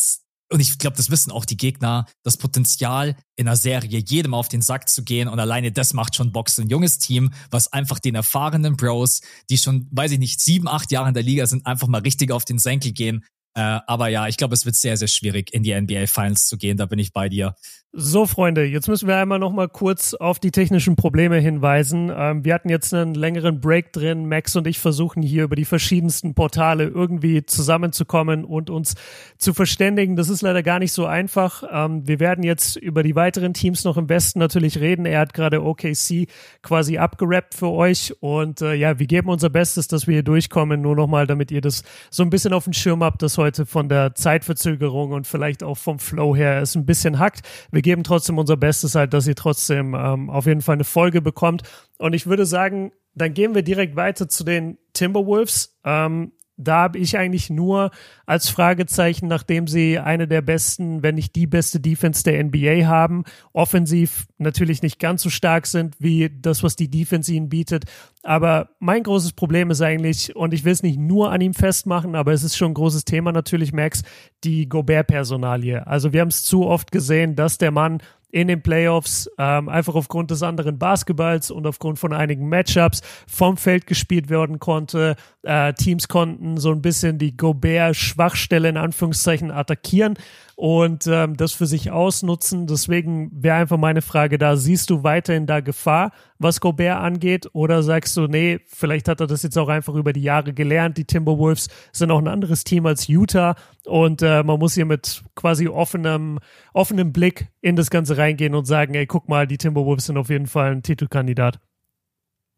[0.52, 4.48] und ich glaube, das wissen auch die Gegner, das Potenzial, in einer Serie jedem auf
[4.48, 5.30] den Sack zu gehen.
[5.30, 9.58] Und alleine das macht schon Box ein junges Team, was einfach den erfahrenen Bros, die
[9.58, 12.46] schon, weiß ich nicht, sieben, acht Jahre in der Liga sind, einfach mal richtig auf
[12.46, 13.26] den Senkel gehen.
[13.58, 16.58] Äh, aber ja, ich glaube, es wird sehr, sehr schwierig, in die NBA Finals zu
[16.58, 16.78] gehen.
[16.78, 17.56] Da bin ich bei dir.
[17.98, 22.12] So, Freunde, jetzt müssen wir einmal noch mal kurz auf die technischen Probleme hinweisen.
[22.14, 24.28] Ähm, wir hatten jetzt einen längeren Break drin.
[24.28, 28.96] Max und ich versuchen hier über die verschiedensten Portale irgendwie zusammenzukommen und uns
[29.38, 30.18] zu verständigen.
[30.18, 31.64] Das ist leider gar nicht so einfach.
[31.72, 35.06] Ähm, wir werden jetzt über die weiteren Teams noch im Westen natürlich reden.
[35.06, 36.28] Er hat gerade OKC
[36.64, 40.82] quasi abgerappt für euch und äh, ja, wir geben unser Bestes, dass wir hier durchkommen.
[40.82, 43.66] Nur noch mal, damit ihr das so ein bisschen auf dem Schirm habt, dass heute
[43.66, 47.40] von der Zeitverzögerung und vielleicht auch vom Flow her es ein bisschen hackt.
[47.72, 51.22] Wir geben trotzdem unser Bestes halt, dass ihr trotzdem ähm, auf jeden Fall eine Folge
[51.22, 51.62] bekommt.
[52.00, 55.78] Und ich würde sagen, dann gehen wir direkt weiter zu den Timberwolves.
[55.86, 57.92] Ähm, da habe ich eigentlich nur
[58.26, 63.24] als Fragezeichen, nachdem sie eine der besten, wenn nicht die beste Defense der NBA haben,
[63.54, 67.86] offensiv natürlich nicht ganz so stark sind wie das, was die Defense ihnen bietet.
[68.24, 72.16] Aber mein großes Problem ist eigentlich, und ich will es nicht nur an ihm festmachen,
[72.16, 74.04] aber es ist schon ein großes Thema natürlich, Max,
[74.44, 75.86] die Gobert-Personalie.
[75.86, 78.00] Also wir haben es zu oft gesehen, dass der Mann
[78.36, 83.56] in den Playoffs ähm, einfach aufgrund des anderen Basketballs und aufgrund von einigen Matchups vom
[83.56, 85.16] Feld gespielt werden konnte.
[85.44, 90.16] Äh, Teams konnten so ein bisschen die Gobert-Schwachstelle in Anführungszeichen attackieren
[90.58, 92.68] und ähm, das für sich ausnutzen.
[92.68, 97.48] Deswegen wäre einfach meine Frage da, siehst du weiterhin da Gefahr, was Gobert angeht?
[97.54, 100.98] Oder sagst du, nee, vielleicht hat er das jetzt auch einfach über die Jahre gelernt.
[100.98, 105.24] Die Timberwolves sind auch ein anderes Team als Utah und äh, man muss hier mit
[105.36, 106.40] quasi offenem,
[106.74, 110.30] offenem Blick in das Ganze reingehen und sagen, ey, guck mal, die Timberwolves sind auf
[110.30, 111.60] jeden Fall ein Titelkandidat.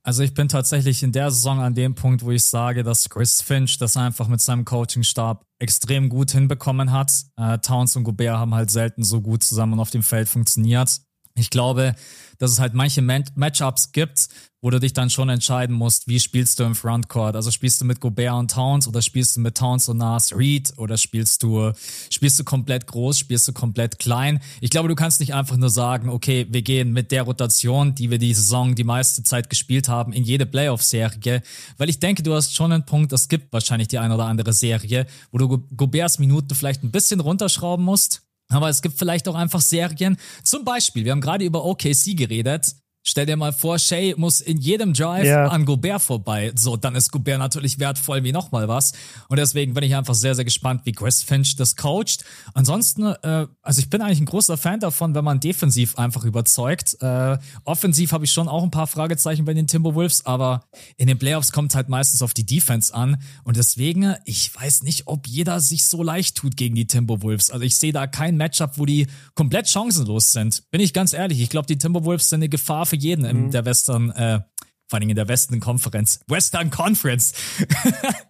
[0.07, 3.41] Also ich bin tatsächlich in der Saison an dem Punkt, wo ich sage, dass Chris
[3.41, 7.11] Finch das einfach mit seinem Coachingstab extrem gut hinbekommen hat.
[7.35, 11.01] Äh, Towns und Gobert haben halt selten so gut zusammen auf dem Feld funktioniert.
[11.37, 11.95] Ich glaube,
[12.39, 16.59] dass es halt manche Matchups gibt, wo du dich dann schon entscheiden musst, wie spielst
[16.59, 17.35] du im Frontcourt?
[17.35, 20.73] Also spielst du mit Gobert und Towns oder spielst du mit Towns und Nas Reed
[20.77, 21.71] oder spielst du,
[22.09, 24.39] spielst du komplett groß, spielst du komplett klein?
[24.59, 28.09] Ich glaube, du kannst nicht einfach nur sagen, okay, wir gehen mit der Rotation, die
[28.09, 31.43] wir die Saison die meiste Zeit gespielt haben, in jede Playoff-Serie,
[31.77, 34.53] weil ich denke, du hast schon einen Punkt, es gibt wahrscheinlich die eine oder andere
[34.53, 39.35] Serie, wo du Goberts Minuten vielleicht ein bisschen runterschrauben musst, aber es gibt vielleicht auch
[39.35, 40.17] einfach Serien.
[40.43, 42.75] Zum Beispiel, wir haben gerade über OKC geredet.
[43.09, 45.47] Stell dir mal vor, Shay muss in jedem Drive yeah.
[45.47, 46.51] an Gobert vorbei.
[46.55, 48.91] So, dann ist Gobert natürlich wertvoll wie nochmal was.
[49.29, 52.25] Und deswegen bin ich einfach sehr, sehr gespannt, wie Chris Finch das coacht.
[52.53, 56.97] Ansonsten, äh, also ich bin eigentlich ein großer Fan davon, wenn man defensiv einfach überzeugt.
[56.99, 60.65] Äh, offensiv habe ich schon auch ein paar Fragezeichen bei den Timberwolves, aber
[60.97, 63.23] in den Playoffs kommt es halt meistens auf die Defense an.
[63.45, 67.51] Und deswegen, ich weiß nicht, ob jeder sich so leicht tut gegen die Timberwolves.
[67.51, 70.69] Also ich sehe da kein Matchup, wo die komplett chancenlos sind.
[70.71, 71.39] Bin ich ganz ehrlich.
[71.39, 73.51] Ich glaube, die Timberwolves sind eine Gefahr für jeden in mhm.
[73.51, 74.39] der Western, äh,
[74.87, 76.21] vor allem in der Western Conference.
[76.27, 77.33] Western Conference.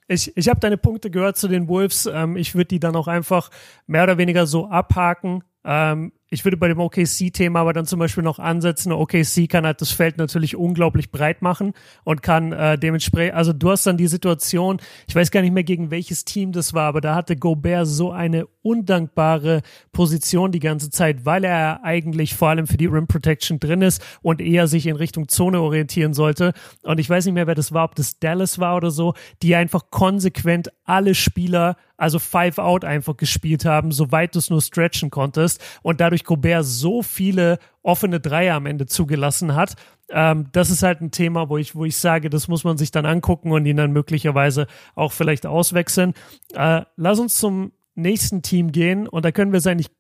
[0.08, 2.10] ich ich habe deine Punkte gehört zu den Wolves.
[2.12, 3.50] Ähm, ich würde die dann auch einfach
[3.86, 5.44] mehr oder weniger so abhaken.
[5.64, 8.92] Ähm, ich würde bei dem OKC-Thema aber dann zum Beispiel noch ansetzen.
[8.92, 13.72] OKC kann halt das Feld natürlich unglaublich breit machen und kann äh, dementsprechend, also du
[13.72, 17.02] hast dann die Situation, ich weiß gar nicht mehr gegen welches Team das war, aber
[17.02, 19.62] da hatte Gobert so eine undankbare
[19.94, 24.04] Position die ganze Zeit, weil er eigentlich vor allem für die Rim Protection drin ist
[24.22, 26.54] und eher sich in Richtung Zone orientieren sollte.
[26.84, 29.56] Und ich weiß nicht mehr, wer das war, ob das Dallas war oder so, die
[29.56, 35.10] einfach konsequent alle Spieler also Five Out einfach gespielt haben, soweit du es nur stretchen
[35.10, 39.76] konntest und dadurch Gobert so viele offene Dreier am Ende zugelassen hat.
[40.10, 42.92] Ähm, das ist halt ein Thema, wo ich, wo ich sage, das muss man sich
[42.92, 46.14] dann angucken und ihn dann möglicherweise auch vielleicht auswechseln.
[46.54, 49.92] Äh, lass uns zum nächsten Team gehen und da können wir es eigentlich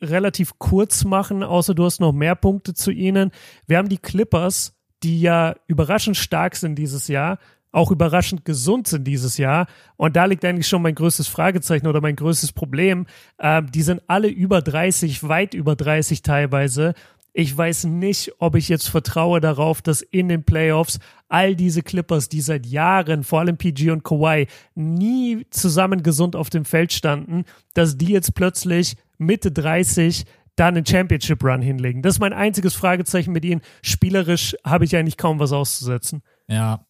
[0.00, 3.30] relativ kurz machen, außer du hast noch mehr Punkte zu ihnen.
[3.66, 7.38] Wir haben die Clippers, die ja überraschend stark sind dieses Jahr,
[7.72, 9.66] auch überraschend gesund sind dieses Jahr.
[9.96, 13.06] Und da liegt eigentlich schon mein größtes Fragezeichen oder mein größtes Problem.
[13.38, 16.94] Ähm, die sind alle über 30, weit über 30 teilweise.
[17.38, 20.98] Ich weiß nicht, ob ich jetzt vertraue darauf, dass in den Playoffs
[21.28, 26.48] all diese Clippers, die seit Jahren, vor allem PG und Kawhi, nie zusammen gesund auf
[26.48, 30.24] dem Feld standen, dass die jetzt plötzlich Mitte 30
[30.56, 32.00] da einen Championship Run hinlegen.
[32.00, 33.60] Das ist mein einziges Fragezeichen mit ihnen.
[33.82, 36.22] Spielerisch habe ich eigentlich kaum was auszusetzen.
[36.48, 36.86] Ja,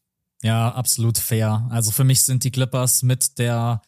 [0.46, 1.66] ja, absolut fair.
[1.70, 3.82] Also für mich sind die Clippers mit der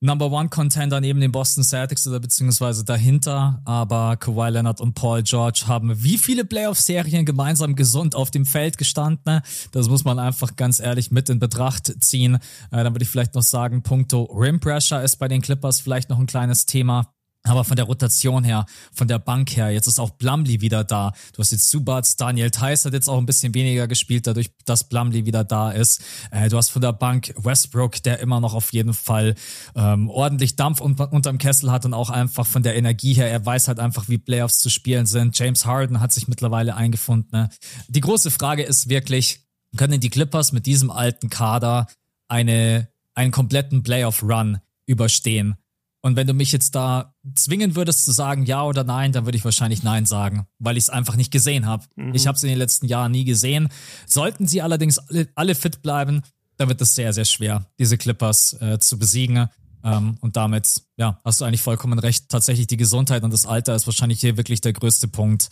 [0.00, 3.60] Number One Contender neben den Boston Celtics oder beziehungsweise dahinter.
[3.66, 8.78] Aber Kawhi Leonard und Paul George haben wie viele Playoff-Serien gemeinsam gesund auf dem Feld
[8.78, 9.42] gestanden?
[9.72, 12.36] Das muss man einfach ganz ehrlich mit in Betracht ziehen.
[12.70, 16.08] Äh, dann würde ich vielleicht noch sagen, Punkto Rim Pressure ist bei den Clippers vielleicht
[16.08, 17.12] noch ein kleines Thema.
[17.44, 21.12] Aber von der Rotation her, von der Bank her, jetzt ist auch Blumley wieder da.
[21.32, 24.88] Du hast jetzt Subats, Daniel Theiss hat jetzt auch ein bisschen weniger gespielt, dadurch, dass
[24.88, 26.02] Blumley wieder da ist.
[26.30, 29.34] Äh, du hast von der Bank Westbrook, der immer noch auf jeden Fall
[29.74, 33.44] ähm, ordentlich Dampf unter, unterm Kessel hat und auch einfach von der Energie her, er
[33.44, 35.36] weiß halt einfach, wie Playoffs zu spielen sind.
[35.36, 37.30] James Harden hat sich mittlerweile eingefunden.
[37.32, 37.50] Ne?
[37.88, 39.40] Die große Frage ist wirklich,
[39.76, 41.88] können die Clippers mit diesem alten Kader
[42.28, 45.56] eine, einen kompletten Playoff-Run überstehen?
[46.02, 49.38] Und wenn du mich jetzt da zwingen würdest zu sagen ja oder nein, dann würde
[49.38, 51.84] ich wahrscheinlich nein sagen, weil ich es einfach nicht gesehen habe.
[51.94, 52.12] Mhm.
[52.12, 53.68] Ich habe es in den letzten Jahren nie gesehen.
[54.06, 56.22] Sollten sie allerdings alle, alle fit bleiben,
[56.56, 59.48] dann wird es sehr, sehr schwer, diese Clippers äh, zu besiegen.
[59.84, 62.28] Ähm, und damit, ja, hast du eigentlich vollkommen recht.
[62.28, 65.50] Tatsächlich die Gesundheit und das Alter ist wahrscheinlich hier wirklich der größte Punkt.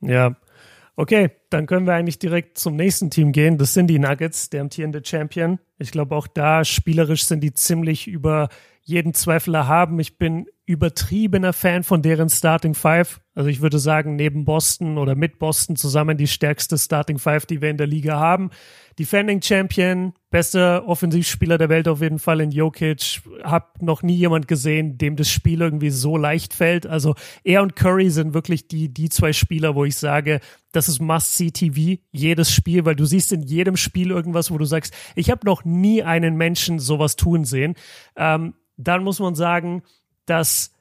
[0.00, 0.36] Ja,
[1.00, 1.30] okay.
[1.50, 3.58] dann können wir eigentlich direkt zum nächsten Team gehen.
[3.58, 5.58] Das sind die Nuggets, der amtierende Champion.
[5.78, 8.48] Ich glaube, auch da spielerisch sind die ziemlich über
[8.82, 9.98] jeden Zweifel erhaben.
[9.98, 13.20] Ich bin übertriebener Fan von deren Starting Five.
[13.34, 17.60] Also ich würde sagen, neben Boston oder mit Boston zusammen die stärkste Starting Five, die
[17.60, 18.50] wir in der Liga haben.
[18.96, 23.20] Defending Champion, bester Offensivspieler der Welt auf jeden Fall in Jokic.
[23.42, 26.86] Hab noch nie jemand gesehen, dem das Spiel irgendwie so leicht fällt.
[26.86, 30.38] Also er und Curry sind wirklich die, die zwei Spieler, wo ich sage,
[30.70, 34.94] das ist Must-See-TV, jedes Spiel, weil du siehst in jedem Spiel irgendwas, wo du sagst,
[35.16, 37.74] ich habe noch nie einen Menschen sowas tun sehen.
[38.14, 39.82] Ähm, dann muss man sagen,
[40.30, 40.72] dass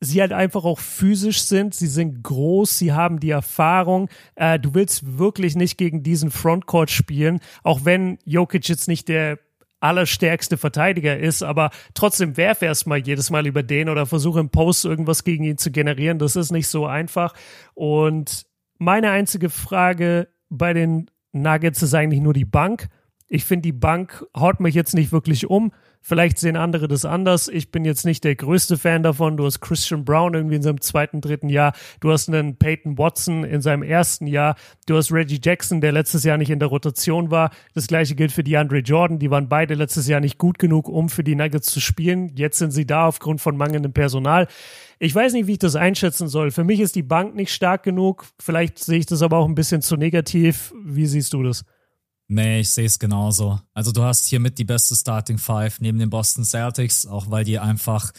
[0.00, 1.74] sie halt einfach auch physisch sind.
[1.74, 4.08] Sie sind groß, sie haben die Erfahrung.
[4.34, 9.38] Äh, du willst wirklich nicht gegen diesen Frontcourt spielen, auch wenn Jokic jetzt nicht der
[9.78, 14.84] allerstärkste Verteidiger ist, aber trotzdem werf erstmal jedes Mal über den oder versuche im Post
[14.84, 16.18] irgendwas gegen ihn zu generieren.
[16.18, 17.34] Das ist nicht so einfach.
[17.74, 18.46] Und
[18.78, 22.88] meine einzige Frage bei den Nuggets ist eigentlich nur die Bank.
[23.28, 25.72] Ich finde, die Bank haut mich jetzt nicht wirklich um.
[26.04, 27.46] Vielleicht sehen andere das anders.
[27.46, 29.36] Ich bin jetzt nicht der größte Fan davon.
[29.36, 31.74] Du hast Christian Brown irgendwie in seinem zweiten, dritten Jahr.
[32.00, 34.56] Du hast einen Peyton Watson in seinem ersten Jahr.
[34.86, 37.50] Du hast Reggie Jackson, der letztes Jahr nicht in der Rotation war.
[37.72, 39.20] Das gleiche gilt für DeAndre Jordan.
[39.20, 42.32] Die waren beide letztes Jahr nicht gut genug, um für die Nuggets zu spielen.
[42.34, 44.48] Jetzt sind sie da aufgrund von mangelndem Personal.
[44.98, 46.50] Ich weiß nicht, wie ich das einschätzen soll.
[46.50, 48.26] Für mich ist die Bank nicht stark genug.
[48.40, 50.74] Vielleicht sehe ich das aber auch ein bisschen zu negativ.
[50.84, 51.64] Wie siehst du das?
[52.34, 53.60] Nee, ich sehe es genauso.
[53.74, 57.44] Also du hast hier mit die beste Starting Five neben den Boston Celtics, auch weil
[57.44, 58.10] die einfach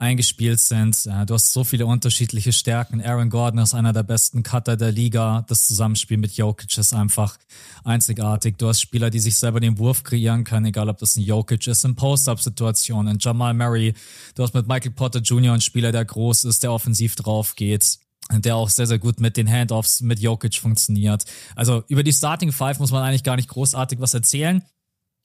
[0.00, 1.06] eingespielt sind.
[1.06, 3.00] Du hast so viele unterschiedliche Stärken.
[3.00, 5.44] Aaron Gordon ist einer der besten Cutter der Liga.
[5.46, 7.38] Das Zusammenspiel mit Jokic ist einfach
[7.84, 8.56] einzigartig.
[8.58, 11.68] Du hast Spieler, die sich selber den Wurf kreieren können, egal ob das ein Jokic
[11.68, 13.18] ist in Post-Up-Situationen.
[13.20, 13.94] Jamal Murray.
[14.34, 15.52] Du hast mit Michael Potter Jr.
[15.52, 17.99] einen Spieler, der groß ist, der offensiv drauf geht
[18.38, 21.24] der auch sehr, sehr gut mit den Handoffs mit Jokic funktioniert.
[21.56, 24.62] Also über die Starting Five muss man eigentlich gar nicht großartig was erzählen.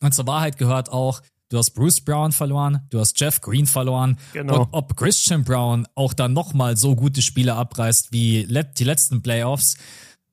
[0.02, 4.18] Und zur Wahrheit gehört auch, du hast Bruce Brown verloren, du hast Jeff Green verloren.
[4.34, 4.62] Genau.
[4.62, 9.78] Und ob Christian Brown auch dann nochmal so gute Spiele abreißt wie die letzten Playoffs,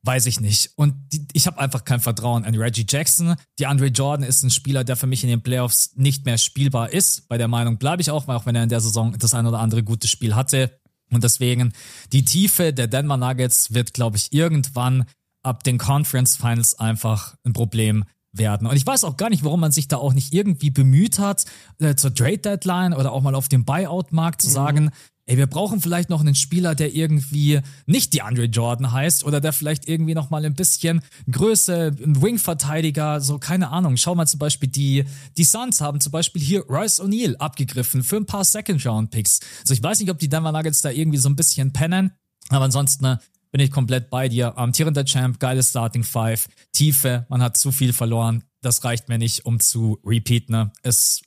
[0.03, 0.73] weiß ich nicht.
[0.77, 3.37] Und die, ich habe einfach kein Vertrauen an Reggie Jackson.
[3.59, 6.91] Die Andre Jordan ist ein Spieler, der für mich in den Playoffs nicht mehr spielbar
[6.91, 7.29] ist.
[7.29, 9.61] Bei der Meinung bleibe ich auch, auch wenn er in der Saison das ein oder
[9.61, 10.81] andere gute Spiel hatte.
[11.13, 11.73] Und deswegen,
[12.13, 15.05] die Tiefe der Denver Nuggets wird, glaube ich, irgendwann
[15.43, 18.67] ab den Conference Finals einfach ein Problem werden.
[18.67, 21.45] Und ich weiß auch gar nicht, warum man sich da auch nicht irgendwie bemüht hat,
[21.79, 24.91] äh, zur Trade Deadline oder auch mal auf dem Buyout-Markt zu mhm.
[25.27, 29.41] Ey, wir brauchen vielleicht noch einen Spieler, der irgendwie nicht die Andre Jordan heißt oder
[29.41, 33.97] der vielleicht irgendwie noch mal ein bisschen Größe, ein Wing-Verteidiger, so keine Ahnung.
[33.97, 35.05] Schau mal zum Beispiel, die,
[35.37, 39.41] die Suns haben zum Beispiel hier Royce O'Neal abgegriffen für ein paar Second-Round-Picks.
[39.61, 42.13] Also ich weiß nicht, ob die Denver Nuggets da irgendwie so ein bisschen pennen,
[42.49, 43.21] aber ansonsten ne,
[43.53, 44.59] bin ich komplett bei dir.
[44.59, 48.43] Amtierender Champ, geiles Starting Five, Tiefe, man hat zu viel verloren.
[48.61, 50.53] Das reicht mir nicht, um zu repeaten.
[50.53, 50.73] Ne?
[50.83, 51.23] Ist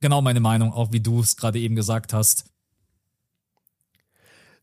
[0.00, 2.44] genau meine Meinung, auch wie du es gerade eben gesagt hast.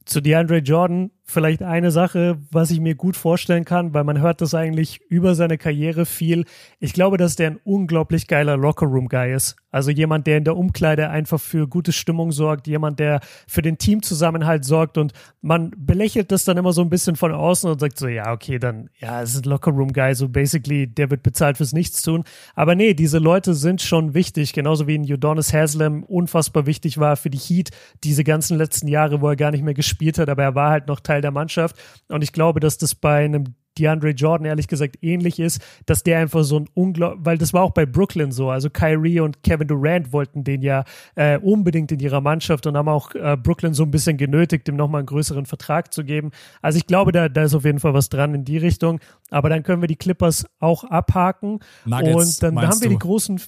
[0.06, 4.41] Zu DeAndre Jordan vielleicht eine Sache, was ich mir gut vorstellen kann, weil man hört
[4.41, 6.45] das eigentlich über seine Karriere viel.
[6.80, 9.55] Ich glaube, dass der ein unglaublich geiler Lockerroom-Guy ist.
[9.71, 13.78] Also jemand, der in der Umkleide einfach für gute Stimmung sorgt, jemand, der für den
[13.78, 15.11] Teamzusammenhalt sorgt und
[15.41, 18.57] man belächelt das dann immer so ein bisschen von außen und sagt so, ja, okay,
[18.57, 22.23] dann, ja, es ist ein Lockerroom-Guy, so basically, der wird bezahlt fürs Nichtstun.
[22.53, 27.17] Aber nee, diese Leute sind schon wichtig, genauso wie ein Udonis Haslam unfassbar wichtig war
[27.17, 27.71] für die Heat
[28.03, 30.88] diese ganzen letzten Jahre, wo er gar nicht mehr gespielt hat, aber er war halt
[30.88, 31.76] noch Teil der Mannschaft.
[32.07, 36.19] Und ich glaube, dass das bei einem DeAndre Jordan ehrlich gesagt ähnlich ist, dass der
[36.19, 39.67] einfach so ein unglaublich, weil das war auch bei Brooklyn so, also Kyrie und Kevin
[39.67, 40.84] Durant wollten den ja
[41.15, 44.76] äh, unbedingt in ihrer Mannschaft und haben auch äh, Brooklyn so ein bisschen genötigt, ihm
[44.76, 46.32] nochmal einen größeren Vertrag zu geben.
[46.61, 48.99] Also ich glaube, da, da ist auf jeden Fall was dran in die Richtung,
[49.30, 52.95] aber dann können wir die Clippers auch abhaken Nuggets, und dann haben wir du?
[52.95, 53.41] die großen,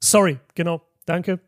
[0.00, 1.40] sorry, genau, danke.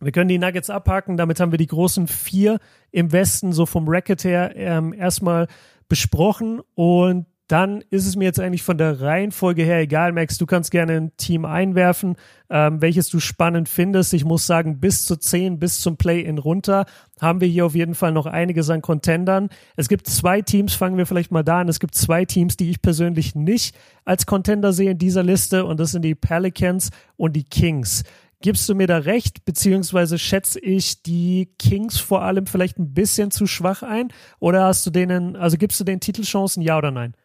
[0.00, 1.16] Wir können die Nuggets abhaken.
[1.16, 2.58] Damit haben wir die großen vier
[2.90, 5.48] im Westen so vom Racket her ähm, erstmal
[5.88, 6.60] besprochen.
[6.74, 10.36] Und dann ist es mir jetzt eigentlich von der Reihenfolge her egal, Max.
[10.36, 12.16] Du kannst gerne ein Team einwerfen,
[12.50, 14.14] ähm, welches du spannend findest.
[14.14, 16.86] Ich muss sagen, bis zu zehn, bis zum Play-In runter
[17.20, 19.48] haben wir hier auf jeden Fall noch einiges an Contendern.
[19.76, 21.68] Es gibt zwei Teams, fangen wir vielleicht mal da an.
[21.68, 25.78] Es gibt zwei Teams, die ich persönlich nicht als Contender sehe in dieser Liste und
[25.78, 28.02] das sind die Pelicans und die Kings.
[28.46, 33.32] Gibst du mir da recht, beziehungsweise schätze ich die Kings vor allem vielleicht ein bisschen
[33.32, 34.12] zu schwach ein?
[34.38, 37.16] Oder hast du denen, also gibst du den Titelchancen, ja oder nein?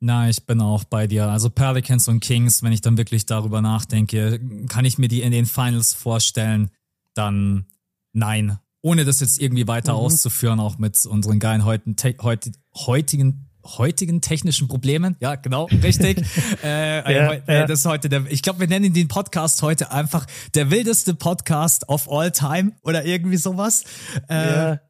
[0.00, 1.28] Na, ich bin auch bei dir.
[1.28, 5.30] Also Pelicans und Kings, wenn ich dann wirklich darüber nachdenke, kann ich mir die in
[5.30, 6.72] den Finals vorstellen?
[7.14, 7.66] Dann
[8.12, 8.58] nein.
[8.82, 10.00] Ohne das jetzt irgendwie weiter mhm.
[10.00, 11.94] auszuführen, auch mit unseren geilen heutigen,
[12.74, 15.16] heutigen heutigen technischen Problemen.
[15.20, 16.22] Ja, genau, richtig.
[16.62, 17.66] äh, ja, äh, ja.
[17.66, 21.88] Das ist heute der, ich glaube, wir nennen den Podcast heute einfach der wildeste Podcast
[21.88, 23.84] of all time oder irgendwie sowas.
[24.28, 24.80] Äh, ja.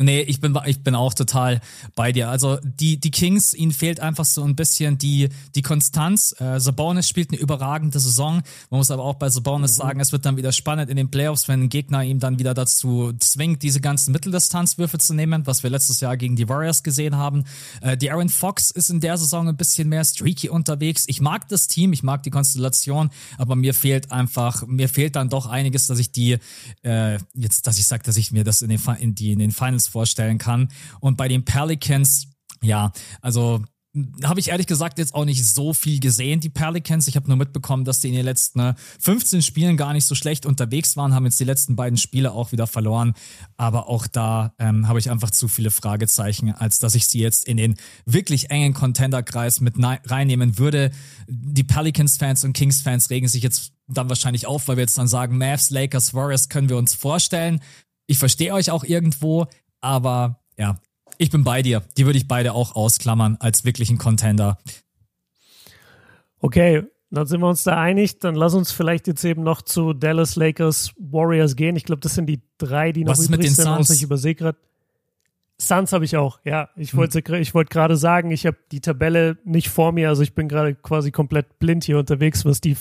[0.00, 1.60] Nee, ich bin, ich bin auch total
[1.96, 2.28] bei dir.
[2.28, 6.34] Also die, die Kings, ihnen fehlt einfach so ein bisschen die, die Konstanz.
[6.38, 8.42] Äh, Sabonis spielt eine überragende Saison.
[8.70, 9.82] Man muss aber auch bei Sabonis mhm.
[9.82, 12.54] sagen, es wird dann wieder spannend in den Playoffs, wenn ein Gegner ihm dann wieder
[12.54, 17.16] dazu zwingt, diese ganzen Mitteldistanzwürfe zu nehmen, was wir letztes Jahr gegen die Warriors gesehen
[17.16, 17.42] haben.
[17.80, 21.06] Äh, die Aaron Fox ist in der Saison ein bisschen mehr streaky unterwegs.
[21.08, 25.28] Ich mag das Team, ich mag die Konstellation, aber mir fehlt einfach, mir fehlt dann
[25.28, 26.38] doch einiges, dass ich die,
[26.84, 29.50] äh, jetzt, dass ich sage, dass ich mir das in den, in die, in den
[29.50, 30.68] Finals vorstellen kann.
[31.00, 32.28] Und bei den Pelicans,
[32.62, 33.62] ja, also
[34.22, 37.08] habe ich ehrlich gesagt jetzt auch nicht so viel gesehen, die Pelicans.
[37.08, 40.14] Ich habe nur mitbekommen, dass die in den letzten 15 ne, Spielen gar nicht so
[40.14, 43.14] schlecht unterwegs waren, haben jetzt die letzten beiden Spiele auch wieder verloren.
[43.56, 47.46] Aber auch da ähm, habe ich einfach zu viele Fragezeichen, als dass ich sie jetzt
[47.46, 50.90] in den wirklich engen Contender-Kreis mit reinnehmen würde.
[51.26, 55.38] Die Pelicans-Fans und Kings-Fans regen sich jetzt dann wahrscheinlich auf, weil wir jetzt dann sagen,
[55.38, 57.60] Mavs, Lakers, Warriors können wir uns vorstellen.
[58.06, 59.46] Ich verstehe euch auch irgendwo,
[59.80, 60.76] aber ja,
[61.18, 61.82] ich bin bei dir.
[61.96, 64.58] Die würde ich beide auch ausklammern als wirklichen Contender.
[66.40, 68.18] Okay, dann sind wir uns da einig.
[68.20, 71.76] Dann lass uns vielleicht jetzt eben noch zu Dallas Lakers Warriors gehen.
[71.76, 73.64] Ich glaube, das sind die drei, die noch Was übrig sind.
[73.64, 73.90] Suns?
[73.90, 74.58] Ich übersehe gerade.
[75.60, 76.68] Suns habe ich auch, ja.
[76.76, 77.34] Ich wollte hm.
[77.34, 80.76] ich wollte gerade sagen, ich habe die Tabelle nicht vor mir, also ich bin gerade
[80.76, 82.76] quasi komplett blind hier unterwegs, was die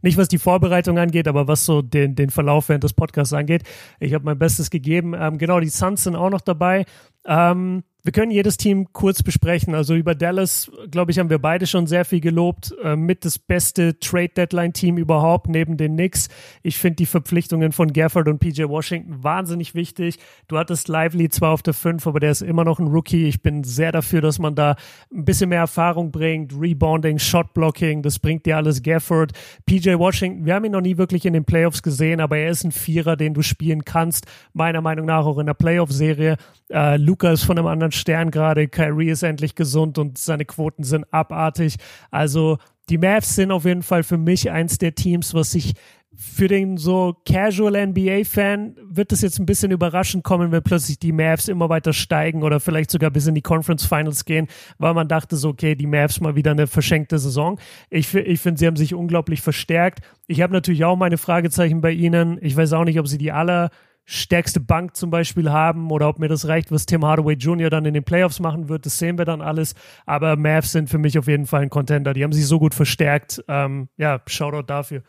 [0.00, 3.64] nicht was die Vorbereitung angeht, aber was so den den Verlauf während des Podcasts angeht.
[4.00, 5.14] Ich habe mein Bestes gegeben.
[5.14, 6.86] Ähm, genau, die Suns sind auch noch dabei.
[7.26, 9.74] Ähm, wir können jedes Team kurz besprechen.
[9.74, 12.74] Also über Dallas, glaube ich, haben wir beide schon sehr viel gelobt.
[12.84, 16.28] Äh, mit das beste Trade-Deadline-Team überhaupt neben den Knicks.
[16.62, 20.18] Ich finde die Verpflichtungen von Gafford und PJ Washington wahnsinnig wichtig.
[20.48, 23.26] Du hattest Lively zwar auf der 5, aber der ist immer noch ein Rookie.
[23.26, 24.76] Ich bin sehr dafür, dass man da
[25.10, 26.52] ein bisschen mehr Erfahrung bringt.
[26.60, 29.32] Rebounding, Shot-Blocking, das bringt dir alles Gafford.
[29.64, 32.64] PJ Washington, wir haben ihn noch nie wirklich in den Playoffs gesehen, aber er ist
[32.64, 34.26] ein Vierer, den du spielen kannst.
[34.52, 36.36] Meiner Meinung nach auch in der Playoff-Serie.
[36.70, 38.68] Äh, Luca ist von einem anderen Stern gerade.
[38.68, 41.76] Kyrie ist endlich gesund und seine Quoten sind abartig.
[42.10, 45.74] Also die Mavs sind auf jeden Fall für mich eins der Teams, was sich
[46.16, 51.12] für den so Casual NBA-Fan wird es jetzt ein bisschen überraschend kommen, wenn plötzlich die
[51.12, 54.46] Mavs immer weiter steigen oder vielleicht sogar bis in die Conference Finals gehen,
[54.78, 57.58] weil man dachte so, okay, die Mavs mal wieder eine verschenkte Saison.
[57.90, 60.00] Ich, ich finde, sie haben sich unglaublich verstärkt.
[60.26, 62.38] Ich habe natürlich auch meine Fragezeichen bei ihnen.
[62.40, 63.70] Ich weiß auch nicht, ob sie die aller
[64.04, 67.70] stärkste Bank zum Beispiel haben oder ob mir das reicht, was Tim Hardaway Jr.
[67.70, 69.74] dann in den Playoffs machen wird, das sehen wir dann alles.
[70.06, 72.12] Aber Mavs sind für mich auf jeden Fall ein Contender.
[72.12, 73.42] Die haben sich so gut verstärkt.
[73.48, 75.02] Ähm, ja, Shoutout dafür.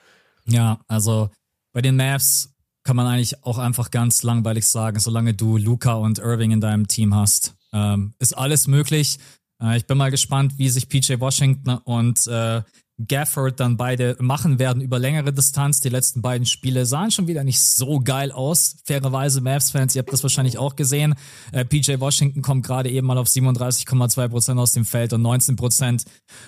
[0.46, 1.30] Ja, also
[1.74, 6.20] bei den Mavs kann man eigentlich auch einfach ganz langweilig sagen, solange du Luca und
[6.20, 9.18] Irving in deinem Team hast, ähm, ist alles möglich.
[9.62, 12.62] Äh, ich bin mal gespannt, wie sich PJ Washington und äh,
[13.08, 15.82] Gafford dann beide machen werden über längere Distanz.
[15.82, 18.78] Die letzten beiden Spiele sahen schon wieder nicht so geil aus.
[18.86, 21.16] Fairerweise, Mavs-Fans, ihr habt das wahrscheinlich auch gesehen.
[21.52, 25.58] Äh, PJ Washington kommt gerade eben mal auf 37,2 Prozent aus dem Feld und 19
[25.58, 26.06] Prozent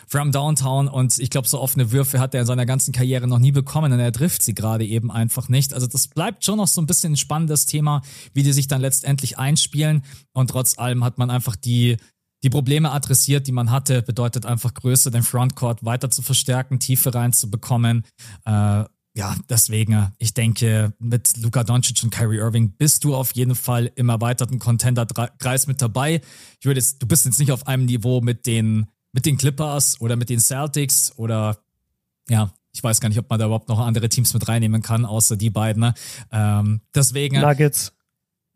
[0.08, 0.88] from Downtown.
[0.88, 3.92] Und ich glaube, so offene Würfe hat er in seiner ganzen Karriere noch nie bekommen
[3.92, 5.74] und er trifft sie gerade eben einfach nicht.
[5.74, 8.02] Also das bleibt schon noch so ein bisschen ein spannendes Thema,
[8.34, 10.04] wie die sich dann letztendlich einspielen.
[10.34, 11.98] Und trotz allem hat man einfach die
[12.44, 17.14] die Probleme adressiert, die man hatte, bedeutet einfach Größe, den Frontcourt weiter zu verstärken, Tiefe
[17.14, 18.04] reinzubekommen.
[18.46, 18.86] Äh,
[19.18, 23.92] ja, deswegen, ich denke, mit Luka Doncic und Kyrie Irving bist du auf jeden Fall
[23.96, 26.22] im erweiterten Contender-Kreis mit dabei.
[26.60, 30.00] Ich würde jetzt, du bist jetzt nicht auf einem Niveau mit den, mit den Clippers
[30.02, 31.58] oder mit den Celtics oder,
[32.30, 35.04] ja, ich weiß gar nicht, ob man da überhaupt noch andere Teams mit reinnehmen kann,
[35.04, 35.82] außer die beiden.
[35.82, 35.94] Ne?
[36.32, 37.42] Ähm, deswegen.
[37.42, 37.97] Nuggets.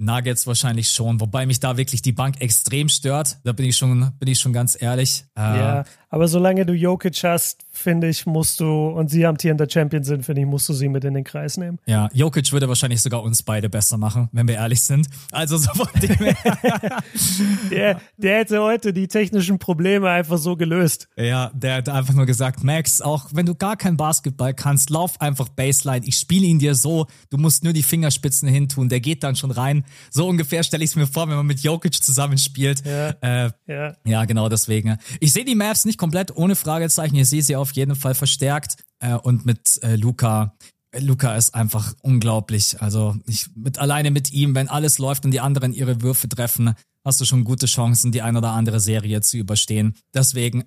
[0.02, 3.38] Nuggets wahrscheinlich schon, wobei mich da wirklich die Bank extrem stört.
[3.43, 5.26] Da bin ich schon, bin ich schon ganz ehrlich.
[5.38, 10.03] Äh, ja, aber solange du Jokic hast, finde ich, musst du, und sie amtierender Champion
[10.03, 11.80] sind, finde ich, musst du sie mit in den Kreis nehmen.
[11.86, 15.07] Ja, Jokic würde wahrscheinlich sogar uns beide besser machen, wenn wir ehrlich sind.
[15.32, 16.12] Also so von dem
[17.72, 21.07] der, der hätte heute die technischen Probleme einfach so gelöst.
[21.16, 25.20] Ja, der hat einfach nur gesagt, Max, auch wenn du gar kein Basketball kannst, lauf
[25.22, 26.05] einfach Baseline.
[26.05, 29.51] Ich spiele ihn dir so, du musst nur die Fingerspitzen hintun, der geht dann schon
[29.51, 29.86] rein.
[30.09, 32.84] So ungefähr stelle ich es mir vor, wenn man mit Jokic zusammenspielt.
[32.86, 33.95] Ja, äh, ja.
[34.05, 34.97] ja genau deswegen.
[35.22, 37.16] Ich sehe die Mavs nicht komplett ohne Fragezeichen.
[37.16, 38.78] Ich sehe sie auf jeden Fall verstärkt.
[38.97, 40.58] Äh, und mit äh, Luca,
[40.97, 42.82] Luca ist einfach unglaublich.
[42.82, 46.74] Also ich mit alleine mit ihm, wenn alles läuft und die anderen ihre Würfe treffen,
[47.06, 49.93] hast du schon gute Chancen, die ein oder andere Serie zu überstehen.
[50.12, 50.64] Deswegen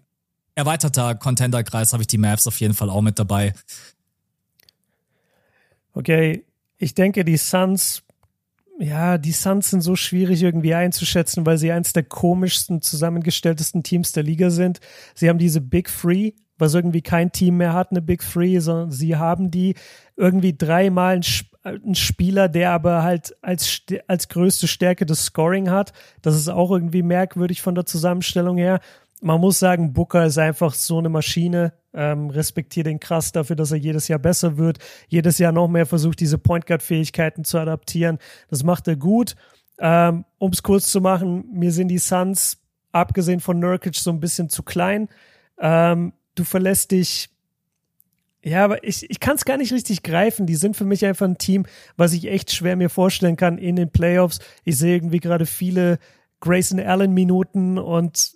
[0.54, 3.54] erweiterter Contender-Kreis habe ich die Mavs auf jeden Fall auch mit dabei.
[5.94, 6.44] Okay,
[6.78, 8.04] ich denke, die Suns
[8.78, 14.12] ja, die Suns sind so schwierig irgendwie einzuschätzen, weil sie eins der komischsten, zusammengestelltesten Teams
[14.12, 14.80] der Liga sind.
[15.14, 18.90] Sie haben diese Big Three, was irgendwie kein Team mehr hat, eine Big Three, sondern
[18.90, 19.74] sie haben die
[20.16, 21.20] irgendwie dreimal
[21.64, 25.92] ein Spieler, der aber halt als, als größte Stärke das Scoring hat.
[26.20, 28.80] Das ist auch irgendwie merkwürdig von der Zusammenstellung her.
[29.24, 31.72] Man muss sagen, Booker ist einfach so eine Maschine.
[31.94, 35.86] Ähm, respektiere den krass dafür, dass er jedes Jahr besser wird, jedes Jahr noch mehr
[35.86, 38.18] versucht, diese Point Guard-Fähigkeiten zu adaptieren.
[38.50, 39.34] Das macht er gut.
[39.78, 42.58] Ähm, um es kurz zu machen, mir sind die Suns,
[42.92, 45.08] abgesehen von Nurkic, so ein bisschen zu klein.
[45.58, 47.30] Ähm, du verlässt dich
[48.42, 50.44] ja, aber ich, ich kann es gar nicht richtig greifen.
[50.44, 51.64] Die sind für mich einfach ein Team,
[51.96, 54.40] was ich echt schwer mir vorstellen kann in den Playoffs.
[54.64, 55.98] Ich sehe irgendwie gerade viele
[56.40, 58.34] Grayson Allen Minuten und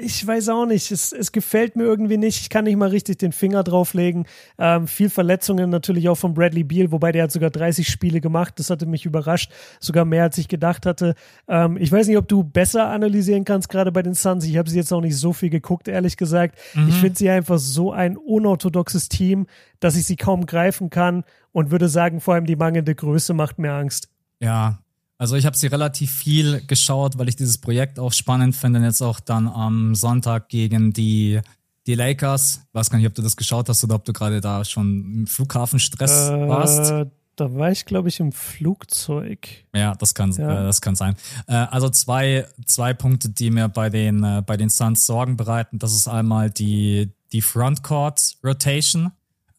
[0.00, 2.40] ich weiß auch nicht, es, es gefällt mir irgendwie nicht.
[2.40, 4.26] Ich kann nicht mal richtig den Finger drauflegen.
[4.58, 8.54] Ähm, viel Verletzungen natürlich auch von Bradley Beal, wobei der hat sogar 30 Spiele gemacht.
[8.58, 11.14] Das hatte mich überrascht, sogar mehr als ich gedacht hatte.
[11.48, 14.44] Ähm, ich weiß nicht, ob du besser analysieren kannst, gerade bei den Suns.
[14.44, 16.58] Ich habe sie jetzt auch nicht so viel geguckt, ehrlich gesagt.
[16.74, 16.88] Mhm.
[16.88, 19.46] Ich finde sie einfach so ein unorthodoxes Team,
[19.80, 23.58] dass ich sie kaum greifen kann und würde sagen, vor allem die mangelnde Größe macht
[23.58, 24.08] mir Angst.
[24.40, 24.78] Ja,
[25.18, 28.80] also ich habe sie relativ viel geschaut, weil ich dieses Projekt auch spannend finde.
[28.80, 31.40] Und jetzt auch dann am Sonntag gegen die,
[31.86, 32.62] die Lakers.
[32.68, 35.20] Ich weiß gar nicht, ob du das geschaut hast oder ob du gerade da schon
[35.20, 36.92] im Flughafenstress äh, warst.
[37.36, 39.48] Da war ich, glaube ich, im Flugzeug.
[39.74, 40.62] Ja, das kann, ja.
[40.62, 41.16] Äh, das kann sein.
[41.46, 45.78] Äh, also zwei, zwei Punkte, die mir bei den, äh, bei den Suns Sorgen bereiten.
[45.78, 49.12] Das ist einmal die, die Frontcourt Rotation.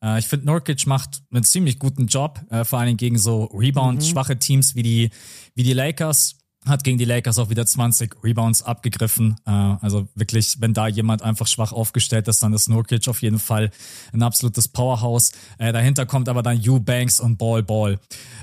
[0.03, 3.45] Äh, ich finde, Nurkic macht einen ziemlich guten Job, äh, vor allen Dingen gegen so
[3.45, 4.39] Rebound-schwache mhm.
[4.39, 5.09] Teams wie die,
[5.55, 6.37] wie die Lakers
[6.67, 9.35] hat gegen die Lakers auch wieder 20 Rebounds abgegriffen.
[9.45, 13.39] Äh, also wirklich, wenn da jemand einfach schwach aufgestellt ist, dann ist Nurkic auf jeden
[13.39, 13.71] Fall
[14.13, 15.31] ein absolutes Powerhouse.
[15.57, 17.99] Äh, dahinter kommt aber dann Eubanks und Ball Ball.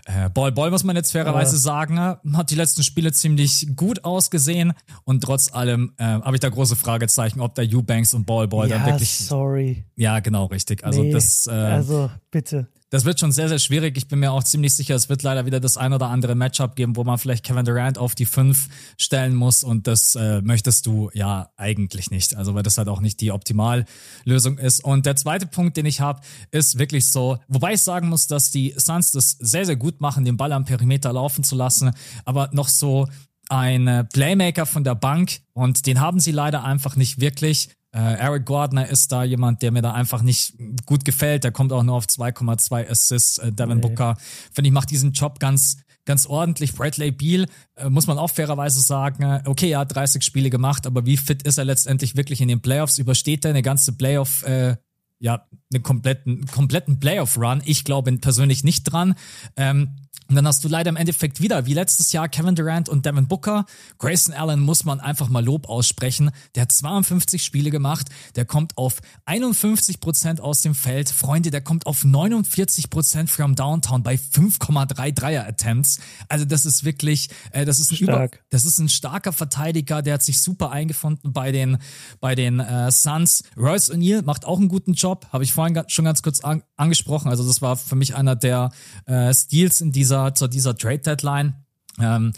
[0.06, 4.72] Äh, Ball Ball muss man jetzt fairerweise sagen, hat die letzten Spiele ziemlich gut ausgesehen
[5.04, 8.68] und trotz allem äh, habe ich da große Fragezeichen, ob da Eubanks und Ball Ball
[8.68, 9.18] ja, dann wirklich.
[9.18, 9.84] Sorry.
[9.96, 10.84] Ja, genau, richtig.
[10.84, 11.46] Also nee, das.
[11.46, 13.96] Äh, also bitte das wird schon sehr, sehr schwierig.
[13.96, 16.76] Ich bin mir auch ziemlich sicher, es wird leider wieder das ein oder andere Matchup
[16.76, 20.86] geben, wo man vielleicht Kevin Durant auf die 5 stellen muss und das äh, möchtest
[20.86, 22.36] du ja eigentlich nicht.
[22.36, 24.84] Also weil das halt auch nicht die Optimallösung ist.
[24.84, 26.20] Und der zweite Punkt, den ich habe,
[26.52, 30.24] ist wirklich so, wobei ich sagen muss, dass die Suns das sehr, sehr gut machen,
[30.24, 31.90] den Ball am Perimeter laufen zu lassen,
[32.24, 33.08] aber noch so
[33.48, 37.70] ein Playmaker von der Bank und den haben sie leider einfach nicht wirklich.
[37.92, 41.44] Äh, Eric Gardner ist da jemand, der mir da einfach nicht gut gefällt.
[41.44, 43.38] Der kommt auch nur auf 2,2 Assists.
[43.38, 43.82] Äh, Devin nee.
[43.82, 44.16] Booker,
[44.52, 46.74] finde ich, macht diesen Job ganz ganz ordentlich.
[46.74, 50.86] Bradley Beal, äh, muss man auch fairerweise sagen, äh, okay, er hat 30 Spiele gemacht,
[50.86, 52.98] aber wie fit ist er letztendlich wirklich in den Playoffs?
[52.98, 54.76] Übersteht er eine ganze Playoff, äh,
[55.18, 57.62] ja, einen kompletten, kompletten Playoff-Run?
[57.64, 59.14] Ich glaube persönlich nicht dran.
[59.56, 59.96] Ähm,
[60.28, 63.28] und dann hast du leider im Endeffekt wieder, wie letztes Jahr, Kevin Durant und Devin
[63.28, 63.66] Booker.
[63.98, 66.30] Grayson Allen muss man einfach mal Lob aussprechen.
[66.54, 68.08] Der hat 52 Spiele gemacht.
[68.34, 71.10] Der kommt auf 51 Prozent aus dem Feld.
[71.10, 76.00] Freunde, der kommt auf 49 Prozent from Downtown bei 5,3 Dreier-Attempts.
[76.28, 78.34] Also das ist wirklich, äh, das ist ein Stark.
[78.34, 80.00] Über, das ist ein starker Verteidiger.
[80.00, 81.76] Der hat sich super eingefunden bei den,
[82.20, 83.44] bei den äh, Suns.
[83.58, 85.26] Royce O'Neal macht auch einen guten Job.
[85.32, 87.28] Habe ich vorhin schon ganz kurz an, angesprochen.
[87.28, 88.70] Also das war für mich einer der
[89.04, 91.54] äh, Steals in dieser dieser, zu dieser Trade Deadline.
[91.98, 92.32] Ähm,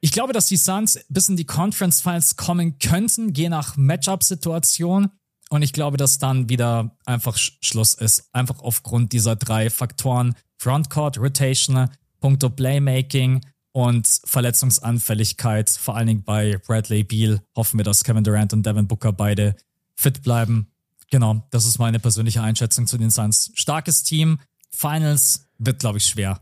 [0.00, 5.10] ich glaube, dass die Suns bis in die Conference Finals kommen könnten, je nach Matchup-Situation.
[5.48, 8.28] Und ich glaube, dass dann wieder einfach Schluss ist.
[8.32, 10.34] Einfach aufgrund dieser drei Faktoren.
[10.58, 11.88] Frontcourt, Rotation,
[12.20, 13.40] Punkto Playmaking
[13.72, 15.70] und Verletzungsanfälligkeit.
[15.70, 19.56] Vor allen Dingen bei Bradley Beal hoffen wir, dass Kevin Durant und Devin Booker beide
[19.96, 20.68] fit bleiben.
[21.10, 23.50] Genau, das ist meine persönliche Einschätzung zu den Suns.
[23.54, 24.38] Starkes Team.
[24.70, 26.40] Finals wird, glaube ich, schwer.